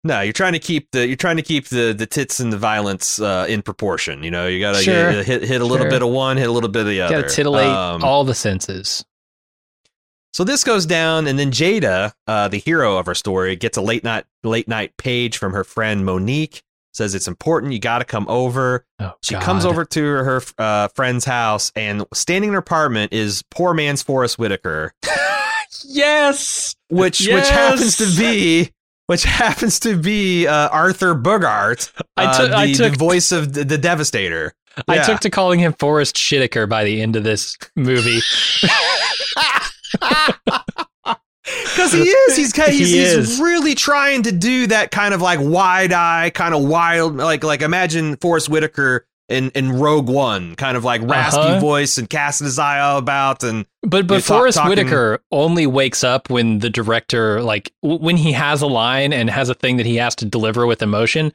[0.07, 2.59] No, you're trying to keep the you're trying to keep the the tits and the
[2.59, 4.23] violence uh, in proportion.
[4.23, 5.11] You know, you gotta Sure.
[5.13, 5.91] you hit hit a little Sure.
[5.91, 7.23] bit of one, hit a little bit of the other.
[7.23, 9.05] Got to titillate Um, all the senses.
[10.35, 13.81] so this goes down, and then Jada, uh, the hero of our story, gets a
[13.81, 16.63] late night late night page from her friend Monique.
[16.93, 17.73] Says it's important.
[17.73, 18.85] You got to come over.
[19.01, 19.43] Oh, She God.
[19.43, 24.03] comes over to her uh, friend's house, and standing in her apartment is poor man's
[24.03, 24.93] Forest Whitaker,
[25.85, 26.77] Yes.
[26.89, 28.71] which which happens to be
[29.07, 33.33] which happens to be uh, Arthur Burghardt, I uh, took- the, I took- the voice
[33.33, 34.53] of the, the Devastator.
[34.89, 35.03] I Yeah.
[35.05, 38.19] took to calling him Forest Whitaker by the end of this movie.
[41.75, 45.21] Because he is, he's kind he's, He he's really trying to do that kind of
[45.21, 50.55] like wide eye, kind of wild, like like imagine Forest Whitaker in in Rogue One,
[50.57, 51.61] kind of like raspy Uh-huh.
[51.61, 56.05] voice and casting his eye all about, and But but Forest talking- Whitaker only wakes
[56.05, 59.77] up when the director like w- when he has a line and has a thing
[59.79, 61.33] that he has to deliver with emotion.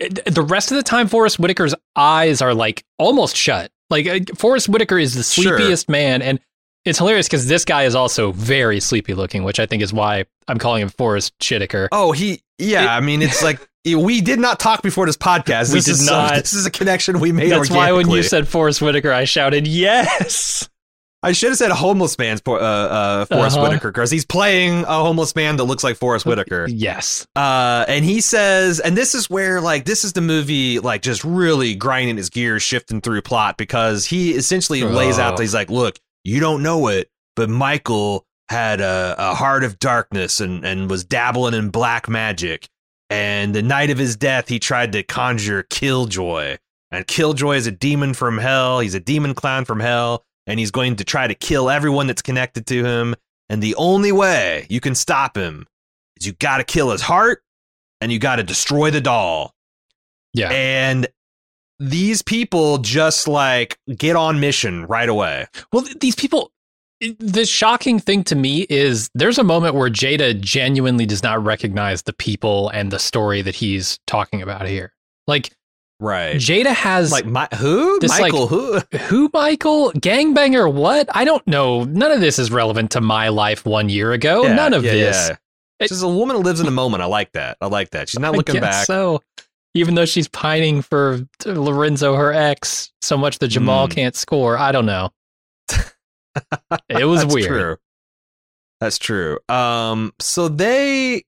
[0.00, 3.70] The rest of the time, Forest Whitaker's eyes are like almost shut.
[3.90, 5.58] Like uh, Forest Whitaker is the Sure.
[5.88, 6.40] man, and
[6.84, 10.24] it's hilarious because this guy is also very sleepy looking, which I think is why
[10.48, 11.88] I'm calling him Forest Whitaker.
[11.92, 15.68] oh, he yeah, It- I mean it's like we did not talk before this podcast.
[15.72, 16.28] We This did is not.
[16.30, 17.50] Some, this is a connection we made.
[17.50, 20.68] That's why when you said Forest Whitaker, I shouted yes.
[21.22, 23.66] I should have said homeless man's uh, uh, Forest Uh-huh.
[23.66, 26.66] Whitaker because he's playing a homeless man that looks like Forest Whitaker.
[26.70, 27.26] Yes.
[27.34, 31.24] Uh, and he says, and this is where like this is the movie like just
[31.24, 35.32] really grinding his gears, shifting through plot because he essentially lays out.
[35.32, 35.36] Oh.
[35.38, 39.78] that He's like, look, you don't know it, but Michael had a, a heart of
[39.78, 42.68] darkness and and was dabbling in black magic.
[43.10, 46.56] And the night of his death, he tried to conjure Killjoy.
[46.90, 48.80] And Killjoy is a demon from hell.
[48.80, 52.22] He's a demon clown from hell, and he's going to try to kill everyone that's
[52.22, 53.14] connected to him.
[53.48, 55.66] And the only way you can stop him
[56.16, 57.42] is you got to kill his heart
[58.00, 59.54] and you got to destroy the doll.
[60.32, 60.50] Yeah.
[60.50, 61.06] And
[61.78, 65.46] these people just like get on mission right away.
[65.72, 66.50] Well, these people.
[67.18, 72.02] The shocking thing to me is there's a moment where Jada genuinely does not recognize
[72.02, 74.92] the people and the story that he's talking about here.
[75.26, 75.50] Like
[76.00, 76.36] Right.
[76.36, 77.98] Jada has Like my who?
[78.00, 78.78] This, like- Michael who?
[79.08, 81.08] who Michael gangbanger what?
[81.14, 81.84] I don't know.
[81.84, 84.44] None of this is relevant to my life one year ago.
[84.44, 85.28] Yeah, None of yeah, this.
[85.80, 85.86] yeah.
[85.86, 87.02] She's a woman who lives in the moment.
[87.02, 87.58] I like that.
[87.60, 88.08] I like that.
[88.08, 88.86] She's not looking back.
[88.86, 89.20] So,
[89.74, 93.90] even though she's pining for Lorenzo, her ex, so much that Jamal Mm.
[93.94, 95.10] can't score, I don't know.
[96.88, 97.48] it was That's weird.
[97.48, 97.76] True.
[98.80, 99.38] That's true.
[99.48, 101.22] Um, so they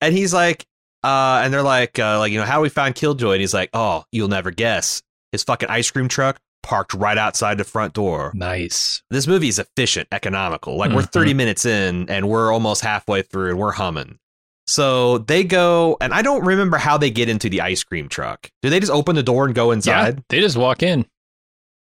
[0.00, 0.64] and he's like,
[1.04, 3.70] uh, and they're like, uh, like you know, how we found Killjoy, and he's like,
[3.74, 5.02] oh, you'll never guess.
[5.32, 8.30] His fucking ice cream truck parked right outside the front door.
[8.34, 9.02] Nice.
[9.10, 10.76] This movie is efficient, economical.
[10.76, 11.12] Like we're Mhm.
[11.12, 14.18] 30 minutes in and we're almost halfway through and we're humming.
[14.66, 18.50] So they go, and I don't remember how they get into the ice cream truck.
[18.62, 20.14] Do they just open the door and go inside?
[20.16, 21.04] Yeah, they just walk in.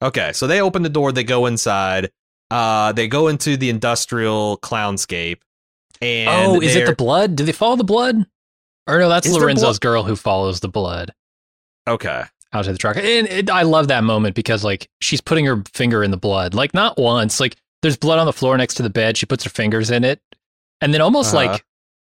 [0.02, 2.10] Okay, so they open the door, they go inside.
[2.50, 5.38] Uh, they go into the industrial clownscape.
[6.02, 7.34] And oh, is it the blood?
[7.36, 8.26] Do they follow the blood?
[8.86, 11.12] Or no, that's Lorenzo's girl who follows the blood
[11.88, 12.24] okay?
[12.52, 12.96] out to the truck.
[12.96, 16.54] And it, I love that moment because like she's putting her finger in the blood,
[16.54, 17.40] like not once.
[17.40, 19.16] Like there's blood on the floor next to the bed.
[19.16, 20.20] She puts her fingers in it,
[20.80, 21.46] and then almost Uh-huh.
[21.52, 21.64] like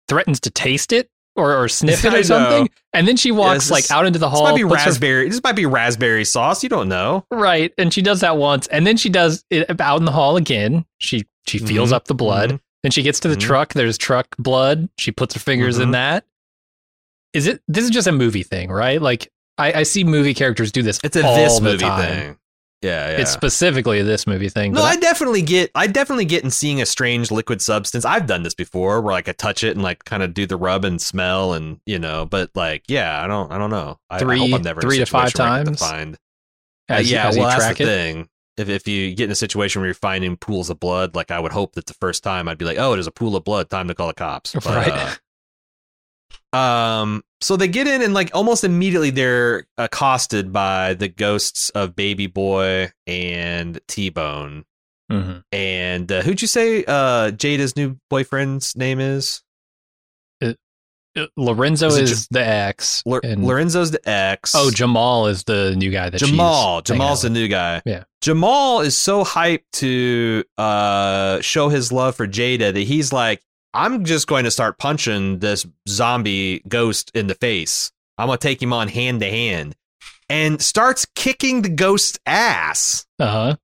[0.08, 2.68] threatens to taste it or, or sniff it or something.
[2.92, 4.44] And then she walks this- like out into the This hall.
[4.50, 5.28] might be puts her- raspberry.
[5.28, 6.62] This might be raspberry sauce.
[6.62, 7.24] You don't know.
[7.30, 10.36] right, and she does that once, and then she does it out in the hall
[10.36, 10.84] again.
[10.98, 12.50] She she feels Mhm, up the blood.
[12.52, 12.60] mhm.
[12.82, 13.40] Then she gets to the Mhm.
[13.40, 13.72] truck.
[13.74, 14.88] There's truck blood.
[14.98, 15.92] She puts her fingers in Mhm.
[15.92, 16.24] that.
[17.32, 17.60] Is it?
[17.68, 19.00] This is just a movie thing, right?
[19.00, 20.98] Like I, I see movie characters do this.
[21.02, 22.36] It's a this movie thing.
[22.82, 23.16] Yeah, yeah.
[23.22, 24.72] It's specifically this movie thing.
[24.72, 25.70] no, but I definitely get.
[25.74, 28.04] I definitely get in seeing a strange liquid substance.
[28.04, 30.56] I've done this before, where like I touch it and like kind of do the
[30.56, 32.24] rub and smell, and you know.
[32.24, 33.50] But like, yeah, I don't.
[33.50, 33.98] I don't know.
[34.08, 35.80] I, I Three- hope I'm never three to five situation where I have times?
[35.80, 36.18] Find.
[36.88, 37.86] as, Uh, yeah, as well, you that's the it.
[37.86, 38.28] thing.
[38.58, 41.40] If if you get in a situation where you're finding pools of blood, like I
[41.40, 43.70] would hope that the first time I'd be like, oh, there's a pool of blood.
[43.70, 44.52] Time to call the cops.
[44.54, 44.88] But, Right.
[44.92, 45.14] uh,
[46.52, 47.22] um.
[47.40, 52.26] So they get in and like almost immediately they're accosted by the ghosts of Baby
[52.26, 54.64] Boy and T Bone.
[55.10, 55.42] Mhm.
[55.52, 59.42] And uh, who'd you say uh, Jada's new boyfriend's name is?
[61.36, 63.02] Lorenzo Is is the ex.
[63.04, 64.52] Lor- and- Lorenzo's the ex.
[64.54, 66.80] oh, Jamal is the new guy that Jamal.
[66.82, 67.82] Jamal's the new guy.
[67.84, 68.04] Yeah.
[68.20, 73.42] Jamal is so hyped to uh, show his love for Jada that he's like,
[73.74, 77.92] I'm just going to start punching this zombie ghost in the face.
[78.16, 79.76] I'm going to take him on hand to hand.
[80.30, 83.06] And starts kicking the ghost's ass.
[83.18, 83.56] Uh-huh.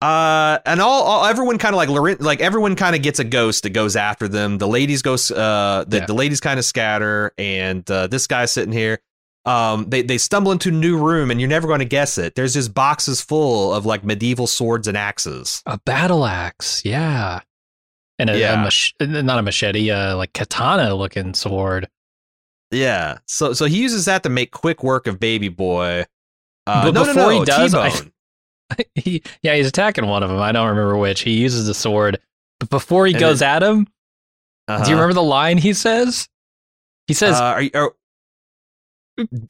[0.00, 3.62] Uh, and all, all everyone kind of like like everyone kind of gets a ghost
[3.62, 4.58] that goes after them.
[4.58, 6.06] The ladies go, uh, the, Yeah.
[6.06, 9.00] the ladies kind of scatter, and uh, this guy's sitting here.
[9.46, 12.34] Um, they they stumble into a new room, and you're never going to guess it.
[12.34, 15.62] There's just boxes full of like medieval swords and axes.
[15.64, 17.40] A battle axe, yeah.
[18.18, 21.88] And a, a mach- not a machete, uh, like katana looking sword.
[22.70, 26.06] Yeah, so so he uses that to make quick work of Baby Boy.
[26.66, 27.90] Uh, But no, before no, he does, I-
[28.94, 30.38] he, yeah, he's attacking one of them.
[30.40, 31.20] I don't remember which.
[31.22, 32.18] He uses the sword,
[32.60, 33.86] but before he And goes at him,
[34.68, 34.82] Uh-huh.
[34.84, 36.28] do you remember the line he says?
[37.06, 37.92] He says, Uh, are you, are,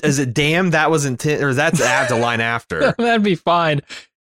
[0.03, 2.92] is it damn that was intent or that's add the line after?
[2.98, 3.81] "That'd be fine."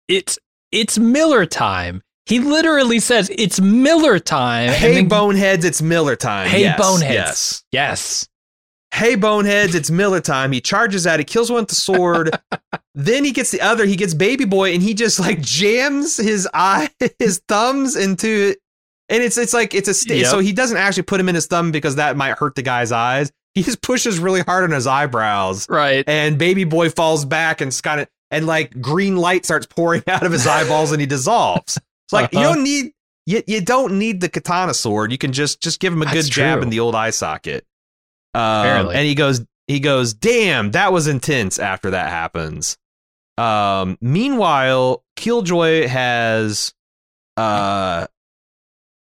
[0.07, 0.37] It's
[0.71, 2.03] it's Miller time.
[2.31, 4.69] He literally says it's Miller time.
[4.71, 6.47] hey then- boneheads, it's Miller time.
[6.47, 7.13] Hey, Yes, boneheads.
[7.13, 7.63] Yes.
[7.73, 8.27] Yes.
[8.93, 10.53] Hey boneheads, it's Miller time.
[10.53, 12.37] He charges at it, kills one with the sword.
[12.95, 13.85] then he gets the other.
[13.85, 16.89] He gets Baby Boy, and he just like jams his eye,
[17.19, 18.51] his thumbs into.
[18.51, 18.59] It.
[19.09, 20.27] And it's it's like it's a sta- Yep.
[20.27, 22.93] so he doesn't actually put him in his thumb because that might hurt the guy's
[22.93, 23.29] eyes.
[23.55, 26.05] He just pushes really hard on his eyebrows, Right.
[26.07, 30.23] and Baby Boy falls back and kind of and like green light starts pouring out
[30.23, 31.77] of his eyeballs, and he dissolves.
[32.11, 32.53] It's like you Uh-huh.
[32.55, 32.91] don't need
[33.25, 35.11] you, you don't need the katana sword.
[35.11, 36.63] You can just just give him a That's good jab true.
[36.63, 37.65] in the old eye socket.
[38.33, 38.95] Um, Apparently.
[38.95, 42.77] and he goes he goes, "Damn, that was intense." After that happens.
[43.37, 46.73] Um, meanwhile, Killjoy has
[47.37, 48.07] uh,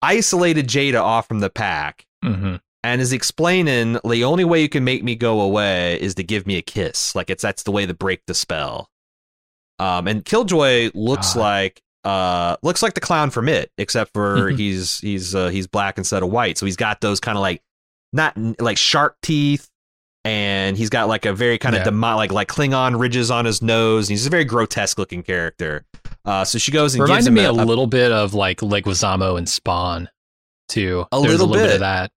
[0.02, 4.84] isolated Jada off from the pack hmm and is explaining the only way you can
[4.84, 7.14] make me go away is to give me a kiss.
[7.16, 8.90] Like it's that's the way to break the spell.
[9.78, 11.40] Um, and Killjoy looks God.
[11.40, 14.58] like uh looks like the clown from it, except for Mhm.
[14.58, 16.58] he's he's uh, he's black instead of white.
[16.58, 17.62] So he's got those kind of like
[18.14, 19.68] not like shark teeth.
[20.24, 21.86] And he's got like a very kind of Yeah.
[21.86, 24.08] demo- like like Klingon ridges on his nose.
[24.08, 25.84] And he's a very grotesque looking character.
[26.26, 28.60] Uh, so she goes and gives Reminded him me a, a, little bit of like
[28.60, 30.10] Leguizamo and Spawn,
[30.70, 31.08] too.
[31.12, 31.64] A little a little bit.
[31.70, 31.74] bit.
[31.76, 32.12] of that.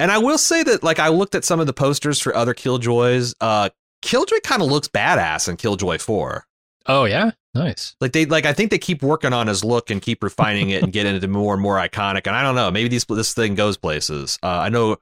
[0.00, 2.54] And I will say that, like, I looked at some of the posters for other
[2.54, 3.34] Killjoys.
[3.40, 3.68] Uh,
[4.02, 6.44] Killjoy kind of looks badass in Killjoy Four.
[6.86, 7.94] Oh yeah, nice.
[8.00, 10.82] Like they, like I think they keep working on his look and keep refining it
[10.82, 12.26] and getting it more and more iconic.
[12.26, 14.38] And I don't know, maybe these this thing goes places.
[14.42, 14.92] Uh, I know,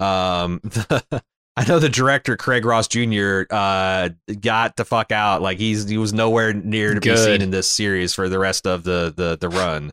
[0.00, 0.60] um,
[1.56, 3.42] I know the director Craig Ross Jr.
[3.50, 5.42] Uh, got the fuck out.
[5.42, 8.66] Like he's he was nowhere near to be seen in this series for the rest
[8.66, 9.92] of the the the run.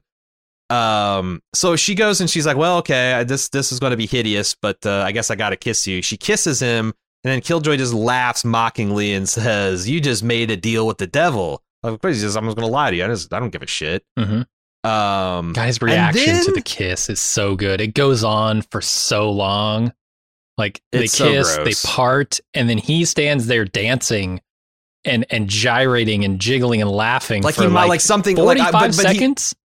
[0.69, 3.97] Um, so she goes and she's like, "Well, okay, I- this this is going to
[3.97, 7.31] be hideous, but uh, I guess I got to kiss you." She kisses him, and
[7.31, 11.61] then Killjoy just laughs mockingly and says, "You just made a deal with the devil."
[11.87, 13.05] Of course, he says, "I'm just going to lie to you.
[13.05, 14.41] I just I don't give a shit." hmm
[14.83, 17.81] Um, Guy's reaction to the kiss is so good.
[17.81, 19.93] It goes on for so long.
[20.57, 24.41] Like they It's so kiss, they part, and then he stands there dancing
[25.03, 28.61] and and gyrating and jiggling and laughing like for he might like, like something forty
[28.61, 29.55] like five I, but, but seconds.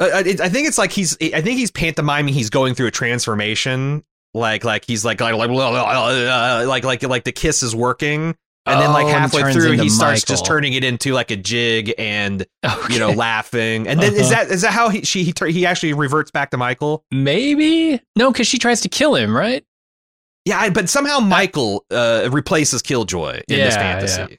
[0.00, 1.16] Uh, it, I think it's like he's.
[1.20, 2.32] I think he's pantomiming.
[2.32, 4.04] He's going through a transformation.
[4.32, 8.36] Like like he's like like like like like like the kiss is working,
[8.68, 11.94] and then like Oh, halfway through he starts just turning it into like a jig
[11.98, 12.76] and Okay.
[12.94, 13.88] you know laughing.
[13.88, 14.44] And then is Uh-huh.
[14.44, 17.04] that is that how he she he, he actually reverts back to Michael?
[17.10, 19.64] maybe no, because she tries to kill him, right?
[20.44, 24.38] Yeah, but somehow Michael uh, replaces Killjoy in this Yeah, fantasy.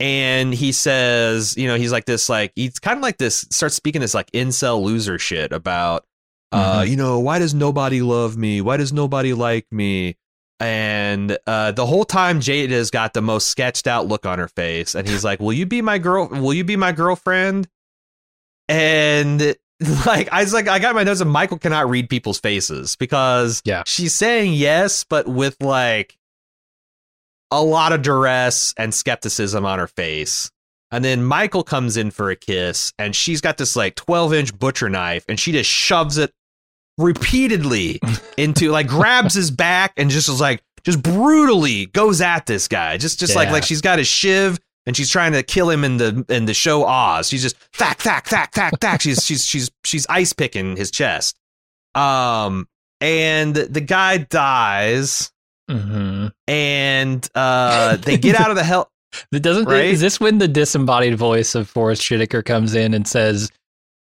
[0.00, 3.74] And he says, you know, he's like this, like he's kind of like this, starts
[3.76, 6.04] speaking this like incel loser shit about,
[6.52, 6.88] uh, Mhm.
[6.90, 8.60] you know, why does nobody love me?
[8.60, 10.16] Why does nobody like me?
[10.60, 14.94] And uh, the whole time, Jada's got the most sketched out look on her face,
[14.94, 16.28] and he's like, "Will you be my girl?
[16.28, 17.68] Will you be my girlfriend?"
[18.68, 19.40] And
[20.06, 23.60] like, I was like, I got my notes, and Michael cannot read people's faces because
[23.64, 23.82] Yeah.
[23.86, 26.16] she's saying yes, but with like
[27.50, 30.50] a lot of duress and skepticism on her face.
[30.90, 34.58] And then Michael comes in for a kiss, and she's got this like 12 inch
[34.58, 36.32] butcher knife, and she just shoves it
[36.98, 38.00] repeatedly
[38.36, 42.96] into like grabs his back and just is like just brutally goes at this guy.
[42.98, 43.52] Just just like Yeah.
[43.52, 46.54] like she's got a shiv and she's trying to kill him in the in the
[46.54, 47.28] show Oz.
[47.28, 49.00] She's just thack thack thack thack thack.
[49.00, 51.38] She's she's she's she's ice picking his chest.
[51.94, 52.68] Um
[53.00, 55.30] and the guy dies
[55.70, 56.26] Mm-hmm.
[56.46, 58.90] and uh they get out of the hell
[59.32, 59.64] It doesn't.
[59.64, 59.86] Right?
[59.86, 63.50] Is this when the disembodied voice of Forest Whitaker comes in and says,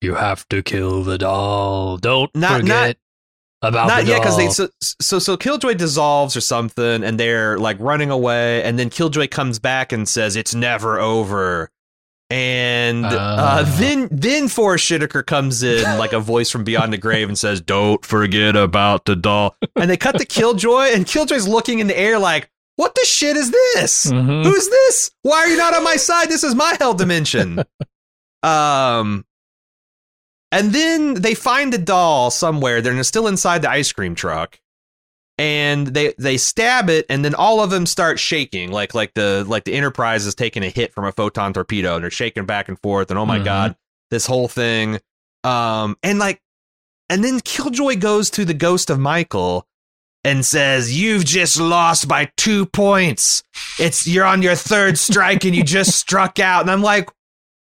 [0.03, 1.97] "You have to kill the doll.
[1.97, 2.97] Don't Not- forget
[3.63, 4.69] about not yet because they so,
[5.01, 9.59] so so Killjoy dissolves or something, and they're like running away, and then Killjoy comes
[9.61, 11.71] back and says it's never over,
[12.29, 13.65] and uh, Oh.
[13.79, 17.61] then then Forest Whitaker comes in like a voice from beyond the grave and says,
[17.61, 21.97] "Don't forget about the doll," and they cut to Killjoy, and Killjoy's looking in the
[21.97, 24.07] air like, "What the shit is this?
[24.07, 24.43] Mhm.
[24.45, 25.13] Who's this?
[25.23, 26.29] Why are you not on my side?
[26.31, 27.63] This is my hell dimension."
[28.43, 29.25] um,
[30.53, 32.81] and then they find the doll somewhere.
[32.81, 34.61] They're still inside the ice cream truck,
[35.39, 39.45] and they they stab it, and then all of them start shaking, like like the
[39.49, 42.69] like the Enterprise is taking a hit from a photon torpedo, and they're shaking back
[42.69, 43.11] and forth.
[43.11, 43.45] And oh my Mhm.
[43.45, 43.77] god,
[44.11, 45.01] this whole thing.
[45.43, 46.41] Um, and like,
[47.11, 49.67] and then Killjoy goes to the ghost of Michael
[50.25, 53.43] and says, "You've just lost by two points.
[53.79, 57.09] It's you're on your third strike, and you just struck out." And I'm like,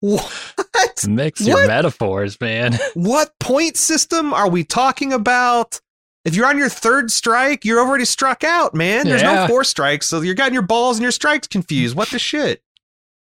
[0.01, 1.05] "What?
[1.07, 1.67] Mix your What?
[1.67, 2.77] metaphors, man.
[2.93, 5.79] What point system are we talking about?"
[6.25, 9.07] If you're on your third strike, you're already struck out, man.
[9.07, 9.35] There's Yeah.
[9.43, 11.95] no four strikes, so you're getting your balls and your strikes confused.
[11.95, 12.61] What the shit?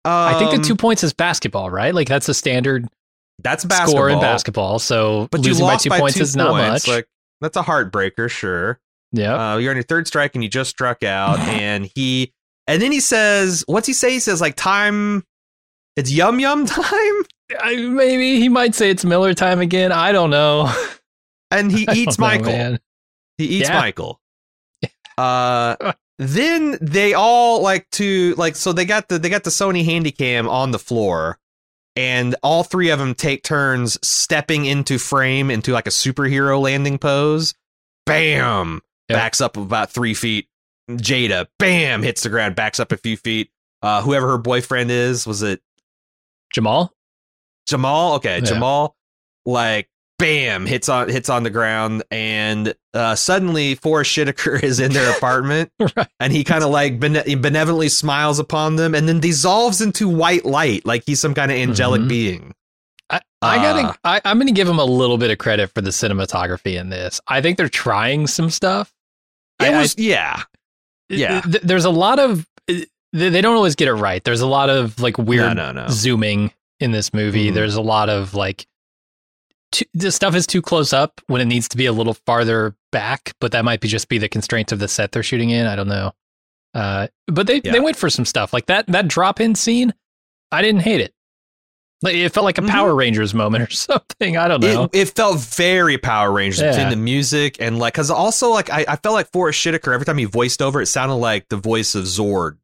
[0.05, 1.95] I think the Um, two points is basketball, right?
[1.95, 2.89] Like that's a standard
[3.43, 3.91] that's basketball.
[3.95, 4.79] score in basketball.
[4.79, 6.89] So but losing by two by points two is not much.
[6.89, 7.07] Like
[7.43, 8.81] that's a heartbreaker, sure.
[9.13, 9.53] yeah.
[9.53, 12.33] Uh, you're on your third strike and you just struck out, and he
[12.67, 15.25] and then he says, "What's he say?" He says like time.
[15.99, 16.87] It's yum yum time,
[17.59, 19.91] I, maybe he might say it's Miller time again.
[19.91, 20.73] I don't know.
[21.51, 22.53] and he eats know, Michael.
[22.53, 22.81] man.
[23.37, 23.81] He eats Yeah.
[23.81, 24.21] Michael.
[25.17, 29.85] Uh, then they all like to like so they got the they got the Sony
[29.85, 31.41] Handycam on the floor,
[31.97, 36.99] and all three of them take turns stepping into frame into like a superhero landing
[36.99, 37.55] pose.
[38.07, 38.81] Bam!
[39.09, 39.17] Yeah.
[39.17, 40.49] Backs up about three feet.
[40.89, 43.51] Jada, bam, hits the ground, backs up a few feet.
[43.83, 45.61] Uh, whoever her boyfriend is, was it
[46.53, 46.93] Jamal.
[47.69, 48.15] Jamal?
[48.15, 48.45] Okay, Yeah.
[48.45, 48.97] Jamal
[49.47, 49.89] like
[50.19, 55.11] bam hits on hits on the ground and uh suddenly Forest Whitaker is in their
[55.17, 56.09] apartment Right.
[56.19, 60.45] and he kind of like bene- benevolently smiles upon them and then dissolves into white
[60.45, 62.09] light like he's some kind of angelic Mhm.
[62.09, 62.55] being
[63.11, 63.89] I, I gotta.
[63.89, 66.91] Uh, I, I'm gonna give him a little bit of credit for the cinematography in
[66.91, 67.23] this.
[67.27, 68.93] I think they're trying some stuff.
[69.61, 70.43] it I- I- was yeah
[71.09, 71.41] Yeah.
[71.41, 72.47] th- there's a lot of.
[73.13, 74.23] They, they don't always get it right.
[74.23, 77.51] There's a lot of like weird no no no zooming in this movie.
[77.51, 77.55] Mhm.
[77.55, 78.67] There's a lot of like.
[79.71, 82.75] Too, the stuff is too close up when it needs to be a little farther
[82.91, 85.67] back, but that might be just be the constraints of the set they're shooting in.
[85.67, 86.13] I don't know.
[86.73, 87.73] Uh, but they Yeah.
[87.73, 88.87] they went for some stuff like that.
[88.87, 89.93] That drop in scene,
[90.51, 91.13] I didn't hate it.
[92.01, 92.69] Like it felt like a Mhm.
[92.69, 94.37] Power Rangers moment or something.
[94.39, 94.85] I don't know.
[94.85, 96.71] It, it felt very Power Rangers Yeah.
[96.71, 100.07] between the music and like, because also like I, I felt like Forest Whitaker every
[100.07, 102.57] time he voiced over, it sounded like the voice of Zord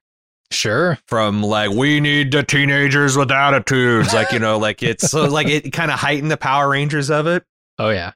[0.51, 0.99] sure.
[1.09, 5.49] from like we need the teenagers with attitudes, like you know, like it's so like
[5.49, 7.45] it kind of heightened the Power Rangers of it.
[7.79, 8.13] Oh yeah.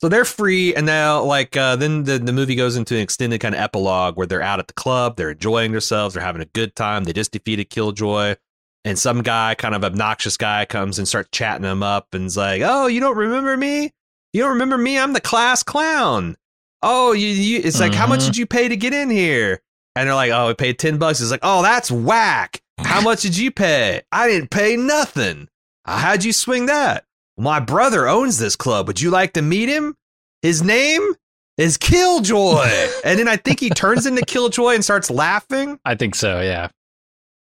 [0.00, 3.40] So they're free, and now like uh, then the the movie goes into an extended
[3.40, 6.46] kind of epilogue where they're out at the club, they're enjoying themselves, they're having a
[6.46, 7.02] good time.
[7.04, 8.36] They just defeated Killjoy,
[8.84, 12.62] and some guy, kind of obnoxious guy, comes and starts chatting them up, and's like,
[12.64, 13.90] "Oh, you don't remember me?
[14.32, 14.98] You don't remember me?
[14.98, 16.36] I'm the class clown.
[16.80, 18.26] Oh, you, you it's like, how much Mhm.
[18.26, 19.60] did you pay to get in here?
[19.98, 21.20] And they're like, oh, we paid ten bucks.
[21.20, 22.60] It's like, oh, that's whack.
[22.78, 24.02] How much did you pay?
[24.12, 25.48] I didn't pay nothing.
[25.84, 27.04] "Uh, How'd you swing that?
[27.36, 28.86] My brother owns this club.
[28.86, 29.96] Would you like to meet him?
[30.42, 31.14] His name
[31.56, 32.68] is Killjoy.
[33.04, 35.80] and then I think he turns into Killjoy and starts laughing.
[35.84, 36.40] I think so.
[36.40, 36.68] Yeah.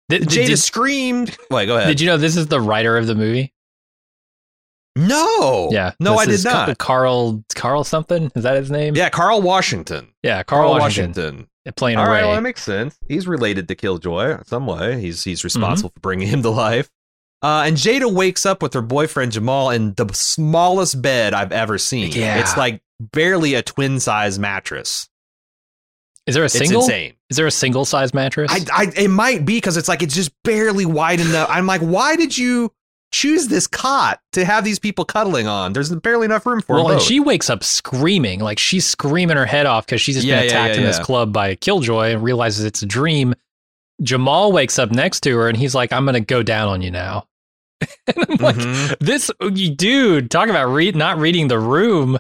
[0.08, 1.36] Did, Jada did, screamed.
[1.52, 1.86] Wait, go ahead.
[1.86, 3.52] did you know this is the writer of the movie?
[4.96, 5.68] no.
[5.70, 5.92] Yeah.
[6.00, 6.76] No, I did is not.
[6.78, 8.30] Carl Carl something.
[8.34, 8.96] Is that his name?
[8.96, 10.08] Yeah, Carl Washington.
[10.22, 10.42] Yeah.
[10.42, 11.46] Carl, Washington,
[11.76, 12.98] playing All right, well, that makes sense.
[13.08, 15.00] He's related to Killjoy in some way.
[15.00, 15.46] He's he's Mm-hmm.
[15.46, 16.88] responsible for bringing him to life.
[17.42, 21.78] Uh, and Jada wakes up with her boyfriend Jamal in the smallest bed I've ever
[21.78, 22.12] seen.
[22.12, 22.38] Yeah.
[22.40, 25.08] It's like barely a twin size mattress.
[26.26, 26.82] is there a It's single?
[26.82, 27.14] insane.
[27.30, 28.50] Is there a single size mattress?
[28.52, 31.48] I, I it might be because it's like it's just barely wide enough.
[31.50, 32.72] I'm like, why did you
[33.12, 35.72] choose this cot to have these people cuddling on?
[35.72, 37.06] There's barely enough room for well, them and both.
[37.08, 40.48] she wakes up screaming, like she's screaming her head off because she's just Yeah, been
[40.48, 43.34] attacked yeah, in this club by a Killjoy and realizes it's a dream.
[44.02, 46.90] Jamal wakes up next to her and he's like, "I'm gonna go down on you
[46.90, 47.26] now."
[48.06, 48.96] and I'm like, Mhm.
[49.00, 49.30] "This
[49.76, 52.18] dude, talk about read not reading the room."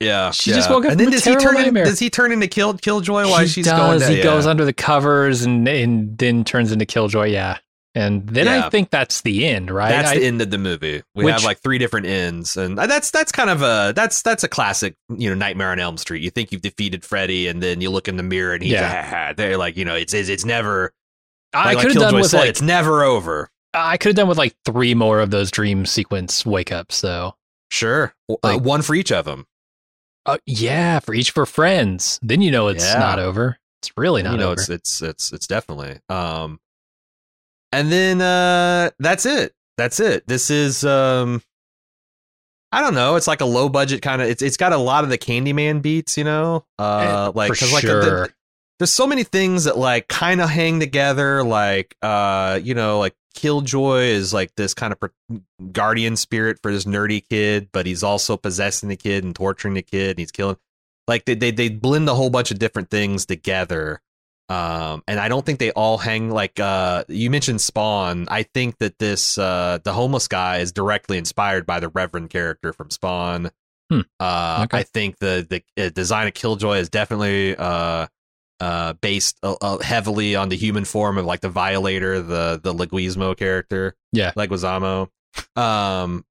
[0.00, 0.56] yeah, She yeah.
[0.56, 3.22] just woke up And then does he turn in, does he turn into Kill Killjoy
[3.28, 3.78] while he she's does.
[3.78, 4.00] going?
[4.00, 4.24] To, he yeah.
[4.24, 7.26] goes under the covers and and then turns into Killjoy.
[7.26, 7.58] Yeah,
[7.94, 9.90] and then I think that's the end, right?
[9.90, 11.02] That's I- the end of the movie.
[11.14, 14.44] We Which- have like three different ends, and that's that's kind of a that's that's
[14.44, 16.22] a classic, you know, Nightmare on Elm Street.
[16.22, 19.30] You think you've defeated Freddy, and then you look in the mirror, and he's Yeah.
[19.30, 20.92] ah, they're like, you know, it's it's, it's never.
[21.54, 23.50] I Like, like could have done with said, like it's never over.
[23.74, 27.34] I could have done with like three more of those dream sequence wake ups though.
[27.70, 29.46] Sure, uh, one for each of them.
[30.24, 32.18] Uh, yeah, for each for friends.
[32.22, 32.98] Then you know it's Yeah.
[32.98, 33.58] not over.
[33.82, 34.60] It's really not you know, over.
[34.60, 35.98] it's it's it's it's definitely.
[36.08, 36.60] Um,
[37.72, 39.54] and then uh, that's it.
[39.76, 40.26] That's it.
[40.26, 41.42] This is um.
[42.74, 43.16] I don't know.
[43.16, 44.28] It's like a low budget kind of.
[44.28, 46.64] It's it's got a lot of the Candyman beats, you know.
[46.78, 48.00] Uh, Eh, like for 'cause, like sure.
[48.02, 48.32] the,
[48.78, 53.14] there's so many things that like kind of hang together like uh you know like
[53.34, 55.10] killjoy is like this kind of
[55.72, 59.82] guardian spirit for this nerdy kid but he's also possessing the kid and torturing the
[59.82, 60.56] kid and he's killing
[61.06, 64.00] like they, they they blend a whole bunch of different things together
[64.48, 68.76] um and i don't think they all hang like uh you mentioned spawn i think
[68.78, 73.50] that this uh the homeless guy is directly inspired by the reverend character from spawn
[73.90, 74.00] Hmm.
[74.20, 74.78] uh Okay.
[74.78, 78.06] i think the the uh, design of killjoy is definitely uh
[78.60, 79.38] uh, based
[79.82, 83.96] heavily on the human form of like the Violator, the the Leguizamo character.
[84.12, 84.30] Yeah.
[84.36, 85.08] Leguizamo.
[85.56, 86.24] Um,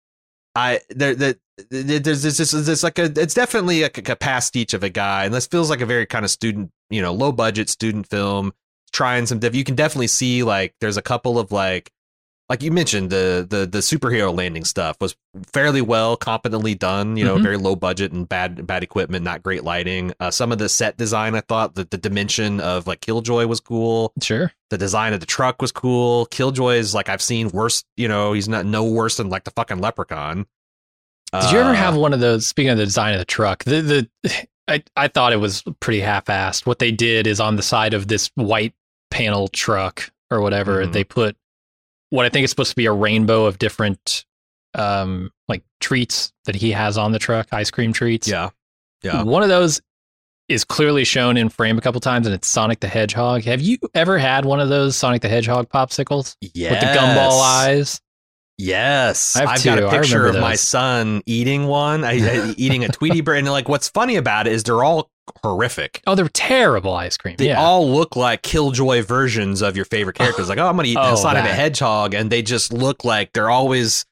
[0.55, 1.37] I there that
[1.69, 5.33] there's this this this like a it's definitely like a pastiche of a guy, and
[5.33, 8.53] this feels like a very kind of student, you know, low budget student film.
[8.93, 11.89] Trying some, diff- you can definitely see like there's a couple of like
[12.49, 15.15] like you mentioned the the the superhero landing stuff was
[15.53, 17.43] fairly well competently done you know Mhm.
[17.43, 20.97] very low budget and bad bad equipment not great lighting uh, some of the set
[20.97, 24.51] design i thought that the dimension of like killjoy was cool Sure.
[24.69, 28.33] the design of the truck was cool killjoy is like i've seen worse you know
[28.33, 30.45] he's not no worse than like the fucking leprechaun
[31.31, 32.45] Did you ever Uh, have one of those?
[32.49, 33.81] Speaking of the design of the truck, the
[34.23, 36.65] the I I thought it was pretty half-assed.
[36.65, 38.73] What they did is on the side of this white
[39.11, 40.93] panel truck or whatever, Mhm.
[40.93, 41.35] they put
[42.09, 44.25] what I think is supposed to be a rainbow of different
[44.73, 48.27] um like treats that he has on the truck, ice cream treats.
[48.27, 48.49] yeah
[49.03, 49.81] yeah One of those
[50.47, 53.43] is clearly shown in frame a couple times, and it's Sonic the Hedgehog.
[53.43, 56.71] Have you ever had one of those Sonic the Hedgehog popsicles yes.
[56.71, 58.01] with the gumball eyes?
[58.61, 62.83] Yes, I have I've got a picture of my son eating one, I, I- eating
[62.83, 63.39] a Tweety bird.
[63.39, 65.09] And like, what's funny about it is they're all
[65.43, 66.01] horrific.
[66.05, 67.37] Oh, they're terrible ice cream.
[67.37, 67.59] They yeah.
[67.59, 70.23] all look like Killjoy versions of your favorite oh.
[70.23, 70.47] characters.
[70.49, 71.55] Like, oh, I'm gonna eat Oh, Sonic the that.
[71.55, 74.05] Hedgehog, and they just look like they're always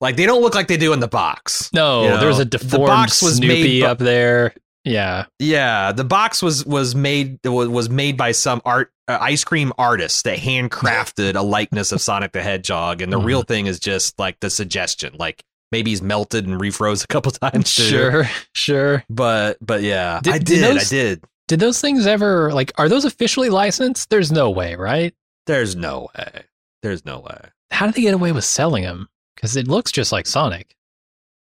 [0.00, 1.70] like they don't look like they do in the box.
[1.72, 4.54] no, you know, there's a the deformed box was Snoopy made up there.
[4.84, 5.26] Yeah.
[5.38, 9.72] Yeah, the box was was made was was made by some art uh, ice cream
[9.78, 13.24] artist that handcrafted a likeness of Sonic the Hedgehog, and the Mhm.
[13.24, 15.42] real thing is just like the suggestion, like
[15.72, 17.74] maybe he's melted and refroze a couple times.
[17.74, 17.82] too.
[17.82, 19.04] Sure, sure.
[19.10, 21.24] but but yeah, Did- I did did, I did.
[21.48, 24.08] Did those things ever like are those officially licensed?
[24.10, 25.14] There's no way, right?
[25.46, 26.44] There's no way.
[26.82, 27.38] There's no way.
[27.72, 29.08] How did they get away with selling them?
[29.34, 30.76] Because it looks just like Sonic.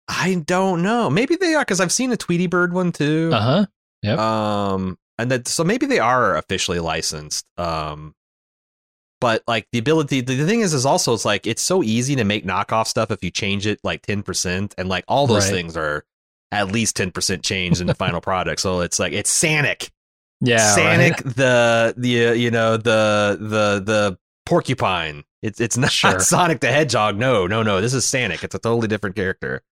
[0.07, 1.09] I don't know.
[1.09, 3.31] Maybe they are because I've seen a Tweety Bird one too.
[3.33, 3.65] Uh huh.
[4.03, 4.17] Yep.
[4.19, 7.45] Um, and that so maybe they are officially licensed.
[7.57, 8.15] Um,
[9.21, 12.15] but like the ability, the, the thing is, is also it's like it's so easy
[12.15, 15.45] to make knockoff stuff if you change it like ten percent, and like all those
[15.45, 15.55] Right.
[15.55, 16.05] things are
[16.51, 18.61] at least ten percent changed in the final product.
[18.61, 19.89] So it's like it's Sanic,
[20.41, 20.75] Yeah.
[20.75, 21.35] Sanic, right.
[21.35, 25.25] the the you know the the the porcupine.
[25.41, 26.19] It's it's not Sure.
[26.21, 27.17] Sonic the Hedgehog.
[27.17, 27.81] No, no, no.
[27.81, 28.43] This is Sanic.
[28.43, 29.63] It's a totally different character.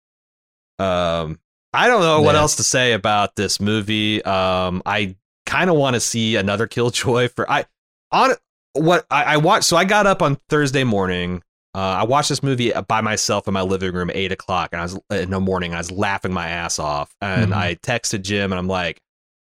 [0.78, 1.40] Um,
[1.74, 4.24] I don't know what else to say about this movie.
[4.24, 5.16] Um, I
[5.48, 7.66] kind of want to see another Killjoy for I
[8.12, 8.32] on
[8.74, 9.64] what I, I watched.
[9.66, 11.42] So I got up on Thursday morning.
[11.76, 14.84] Uh, I watched this movie by myself in my living room eight o'clock, and I
[14.84, 15.74] was in the morning.
[15.74, 17.56] I was laughing my ass off, and Mhm.
[17.56, 19.00] I texted Jim, and I'm like,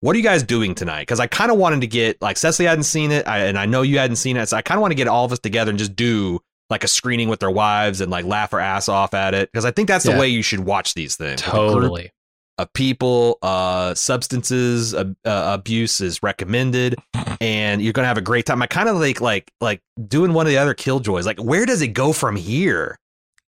[0.01, 2.66] "What are you guys doing tonight?" Because I kind of wanted to get like Cecily
[2.68, 4.82] hadn't seen it, I, and I know you hadn't seen it, so I kind of
[4.82, 7.51] want to get all of us together and just do like a screening with their
[7.51, 10.14] wives and like laugh our ass off at it because I think that's Yeah.
[10.14, 11.44] the way you should watch these things.
[11.47, 12.11] With a group Totally.
[12.59, 13.38] Of people.
[13.42, 16.96] Uh, substances uh, uh, abuse is recommended,
[17.40, 18.62] and you're gonna have a great time.
[18.62, 21.26] I kind of like like like doing one of the other killjoys.
[21.26, 22.98] Like, where does it go from here?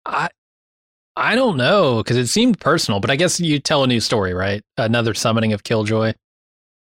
[0.06, 0.30] I
[1.16, 4.34] I don't know because it seemed personal, but I guess you tell a new story,
[4.34, 4.64] right?
[4.78, 6.14] Another summoning of Killjoy.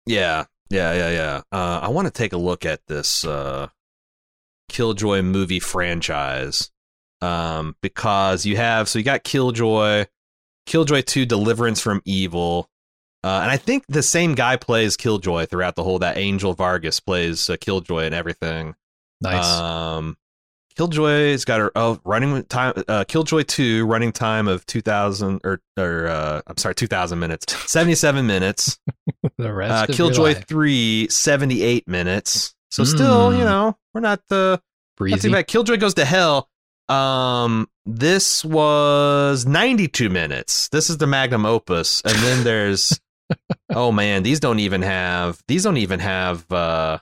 [0.07, 1.43] Yeah, yeah, yeah, yeah.
[1.51, 3.69] Uh, I want to take a look at this uh,
[4.69, 6.71] Killjoy movie franchise
[7.21, 10.05] um, because you have so you got Killjoy,
[10.67, 12.69] Killjoy Two: Deliverance from Evil,
[13.23, 15.99] uh, and I think the same guy plays Killjoy throughout the whole.
[16.01, 18.75] That Angel Vargas plays uh, Killjoy and everything.
[19.21, 19.45] Nice.
[19.47, 20.17] Um,
[20.77, 22.75] Killjoy's got her oh running time.
[22.89, 27.21] Uh, Killjoy two running time of two thousand or or uh, I'm sorry, two thousand
[27.21, 28.79] minutes, seventy seven minutes.
[29.39, 30.47] the rest Uh, Killjoy life.
[30.49, 32.55] 3, 78 minutes.
[32.71, 33.39] So still, Mm.
[33.39, 34.63] you know, we're not the not too
[34.97, 35.31] breezy.
[35.31, 35.47] bad.
[35.47, 36.49] Killjoy goes to hell.
[36.89, 40.69] Um, this was 92 minutes.
[40.69, 43.01] This is the magnum opus, and then there's
[43.71, 46.99] oh man, these don't even have these don't even have uh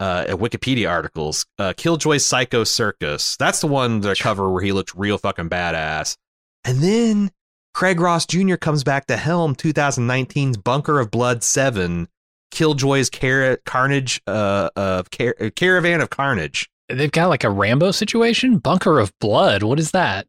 [0.00, 1.46] uh Wikipedia articles.
[1.58, 3.36] Uh, Killjoy Psycho Circus.
[3.36, 6.16] That's the one the cover where he looked real fucking badass.
[6.64, 7.30] And then
[7.74, 8.56] Craig Ross Jr.
[8.56, 12.08] comes back to helm 2019's Bunker of Blood 7,
[12.50, 16.70] Killjoy's Car- Carnage, uh, of Car- Caravan of Carnage.
[16.88, 18.58] They've got like a Rambo situation.
[18.58, 19.62] Bunker of Blood.
[19.62, 20.26] What is that?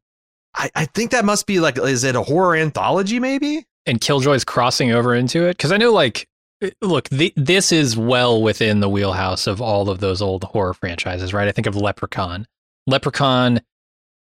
[0.56, 3.66] I, I think that must be like, is it a horror anthology maybe?
[3.86, 6.28] And Killjoy's crossing over into it because I know, like,
[6.62, 10.74] eh, look, th- this is well within the wheelhouse of all of those old horror
[10.74, 11.48] franchises, right?
[11.48, 12.48] I think of Leprechaun.
[12.88, 13.60] Leprechaun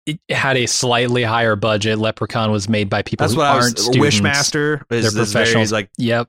[0.07, 1.99] it had a slightly higher budget.
[1.99, 3.85] Leprechaun was made by people That's who aren't was.
[3.85, 4.19] students.
[4.19, 5.71] Wishmaster They're is very professionals.
[5.71, 6.27] like, Yep.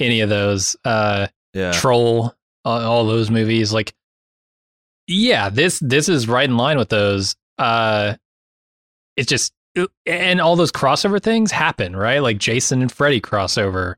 [0.00, 0.74] Any of those.
[0.84, 1.72] Uh, yeah.
[1.72, 3.72] Troll, all, all those movies.
[3.72, 3.94] Like,
[5.06, 7.34] yeah, this this is right in line with those.
[7.58, 8.14] Uh,
[9.16, 9.52] it's just
[10.06, 12.20] and all those crossover things happen, right?
[12.20, 13.94] Like Jason and Freddy crossover.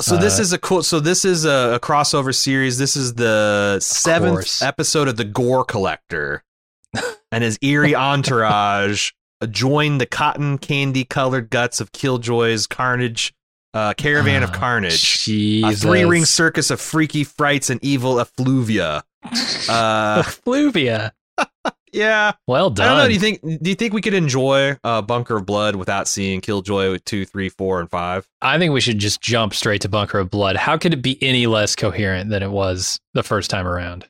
[0.00, 0.82] So this Uh, is a cool.
[0.82, 2.78] So this is a, a crossover series.
[2.78, 4.62] This is the seventh course.
[4.62, 6.44] episode of the Gore Collector,
[7.32, 9.12] and his eerie entourage
[9.50, 13.32] join the cotton candy colored guts of Killjoy's Carnage,
[13.72, 14.92] uh, Caravan of Oh, Carnage,
[15.64, 19.04] a three ring circus of freaky frights and evil effluvia.
[19.24, 21.12] Uh, Fluvia.
[21.92, 22.96] yeah, Well I don't know.
[22.96, 23.08] done.
[23.08, 23.40] Do you think?
[23.42, 27.24] Do you think we could enjoy uh, Bunker of Blood without seeing Killjoy with two,
[27.24, 28.26] three, four, and five?
[28.40, 30.56] I think we should just jump straight to Bunker of Blood.
[30.56, 34.08] How could it be any less coherent than it was the first time around?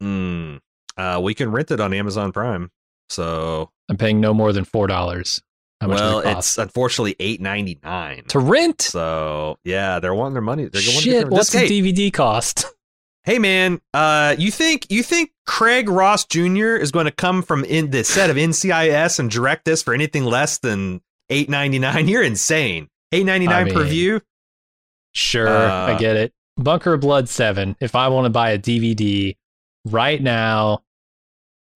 [0.00, 0.56] Hmm.
[0.96, 2.70] Uh, we can rent it on Amazon Prime.
[3.08, 5.42] So I'm paying no more than four dollars.
[5.80, 8.24] How much well, it it's unfortunately eight ninety nine.
[8.28, 8.80] to rent?
[8.82, 10.66] So yeah, they're wanting their money.
[10.66, 12.64] They're Shit, what's the DVD cost?
[13.26, 16.76] hey man, uh, you think you think Craig Ross Jr.
[16.76, 20.24] is going to come from in the set of NCIS and direct this for anything
[20.24, 22.08] less than eight ninety nine?
[22.08, 22.88] You're insane.
[23.12, 24.22] Eight ninety nine I per view.
[25.12, 26.32] Sure, Uh, I get it.
[26.58, 27.76] Bunker of Blood 7.
[27.80, 29.36] If I want to buy a DVD
[29.84, 30.82] right now,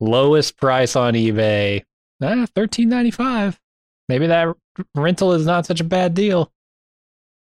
[0.01, 1.83] lowest price on eBay,
[2.23, 3.61] eh, thirteen ninety five.
[4.09, 4.55] Maybe that
[4.95, 6.51] rental is not such a bad deal.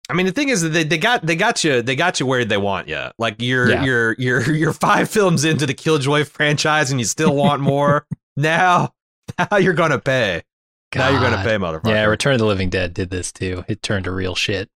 [0.10, 2.26] I mean, the thing is that they, they got they got you they got you
[2.26, 3.01] where they want you.
[3.18, 3.84] Like you're Yeah.
[3.84, 8.06] you're you're you're five films into the Killjoy franchise and you still want more.
[8.38, 8.93] now
[9.39, 10.43] now you're gonna pay.
[10.95, 11.88] Now you're gonna pay, motherfucker.
[11.88, 13.64] Yeah, Return of the Living Dead did this too.
[13.68, 14.70] It turned to real shit.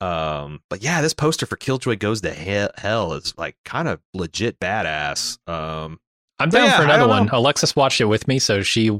[0.00, 4.00] Um, but yeah, this poster for Killjoy goes to hell, hell is like kind of
[4.12, 5.38] legit badass.
[5.48, 5.98] Um,
[6.38, 7.26] I'm down yeah, for another one.
[7.26, 7.38] know.
[7.38, 8.90] Alexis watched it with me, so she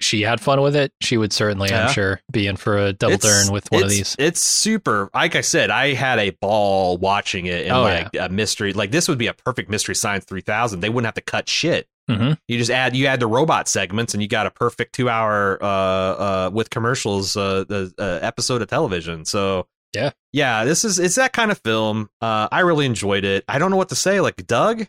[0.00, 0.92] she had fun with it.
[1.00, 1.86] She would certainly, Yeah.
[1.86, 4.16] I'm sure, be in for a double it's- turn with one of these.
[4.18, 5.10] It's super.
[5.14, 8.72] Like I said, I had a ball watching it in Oh, like a mystery.
[8.72, 10.80] Like this would be a perfect mystery science three thousand.
[10.80, 11.86] They wouldn't have to cut shit.
[12.08, 15.08] hmm You just add you add the robot segments, and you got a perfect two
[15.08, 19.24] hour uh uh with commercials uh, the uh, episode of television.
[19.24, 20.10] So Yeah.
[20.32, 22.10] yeah, this is it's that kind of film.
[22.20, 23.44] Uh, I really enjoyed it.
[23.48, 24.20] I don't know what to say.
[24.20, 24.86] Like Doug,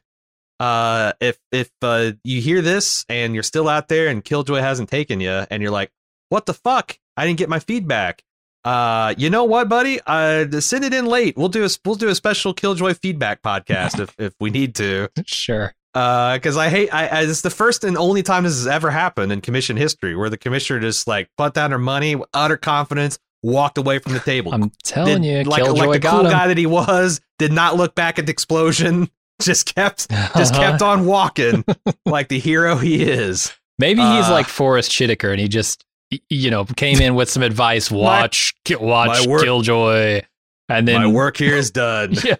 [0.60, 4.90] uh, if if uh, you hear this and you're still out there and Killjoy hasn't
[4.90, 5.92] taken you, and you're like,
[6.30, 6.98] what the fuck?
[7.18, 8.24] I didn't get my feedback.
[8.64, 10.00] Uh, you know what, buddy?
[10.08, 11.38] Uh, send it in late.
[11.38, 15.10] We'll do a we'll do a special Killjoy feedback podcast if if we need to
[15.26, 15.74] Sure.
[15.94, 16.94] Uh, because I hate.
[16.94, 20.16] I, I it's the first and only time this has ever happened in commission history
[20.16, 24.20] where the commissioner just like put down her money utter confidence, walked away from the
[24.20, 24.54] table.
[24.54, 26.32] I'm telling Did- you, like, Killjoy like the cool him.
[26.32, 29.10] guy that he was, did not look back at the explosion.
[29.42, 30.62] Just kept, just Uh-huh.
[30.72, 31.66] kept on walking
[32.06, 33.54] like the hero he is.
[33.80, 35.84] Maybe he's Uh, like Forest Whitaker, and he just
[36.30, 37.92] you know came in with some advice.
[37.92, 40.22] Watch, ki- watch my work- Killjoy,
[40.70, 42.14] and then My work here is done.
[42.24, 42.40] yep,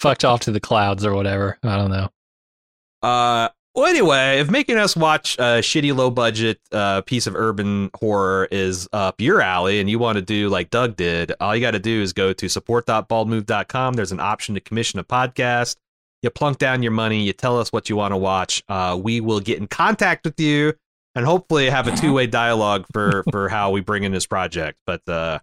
[0.00, 1.58] fucked off to the clouds or whatever.
[1.62, 2.08] I don't know.
[3.02, 3.48] Uh,
[3.78, 8.48] well, anyway, if making us watch a shitty, low budget uh, piece of urban horror
[8.50, 11.70] is up your alley and you want to do like Doug did, all you got
[11.70, 13.94] to do is go to support.baldmove.com.
[13.94, 15.76] There's an option to commission a podcast.
[16.22, 18.64] You plunk down your money, you tell us what you want to watch.
[18.68, 20.74] Uh, we will get in contact with you
[21.14, 24.80] and hopefully have a two way dialogue for, for how we bring in this project.
[24.86, 25.38] But uh,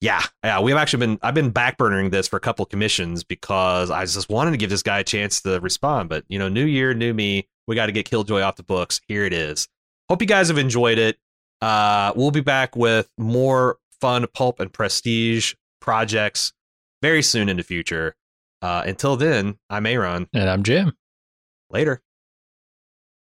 [0.00, 4.04] yeah, yeah, we've actually been I've been backburnering this for a couple commissions because I
[4.04, 6.08] just wanted to give this guy a chance to respond.
[6.08, 7.48] But you know, new year, new me.
[7.66, 9.00] We got to get Killjoy off the books.
[9.08, 9.68] Here it is.
[10.08, 11.18] Hope you guys have enjoyed it.
[11.60, 16.52] Uh, we'll be back with more fun pulp and prestige projects
[17.02, 18.14] very soon in the future.
[18.62, 20.28] Uh, until then, I'm Aaron.
[20.32, 20.92] And I'm Jim.
[21.70, 22.02] Later.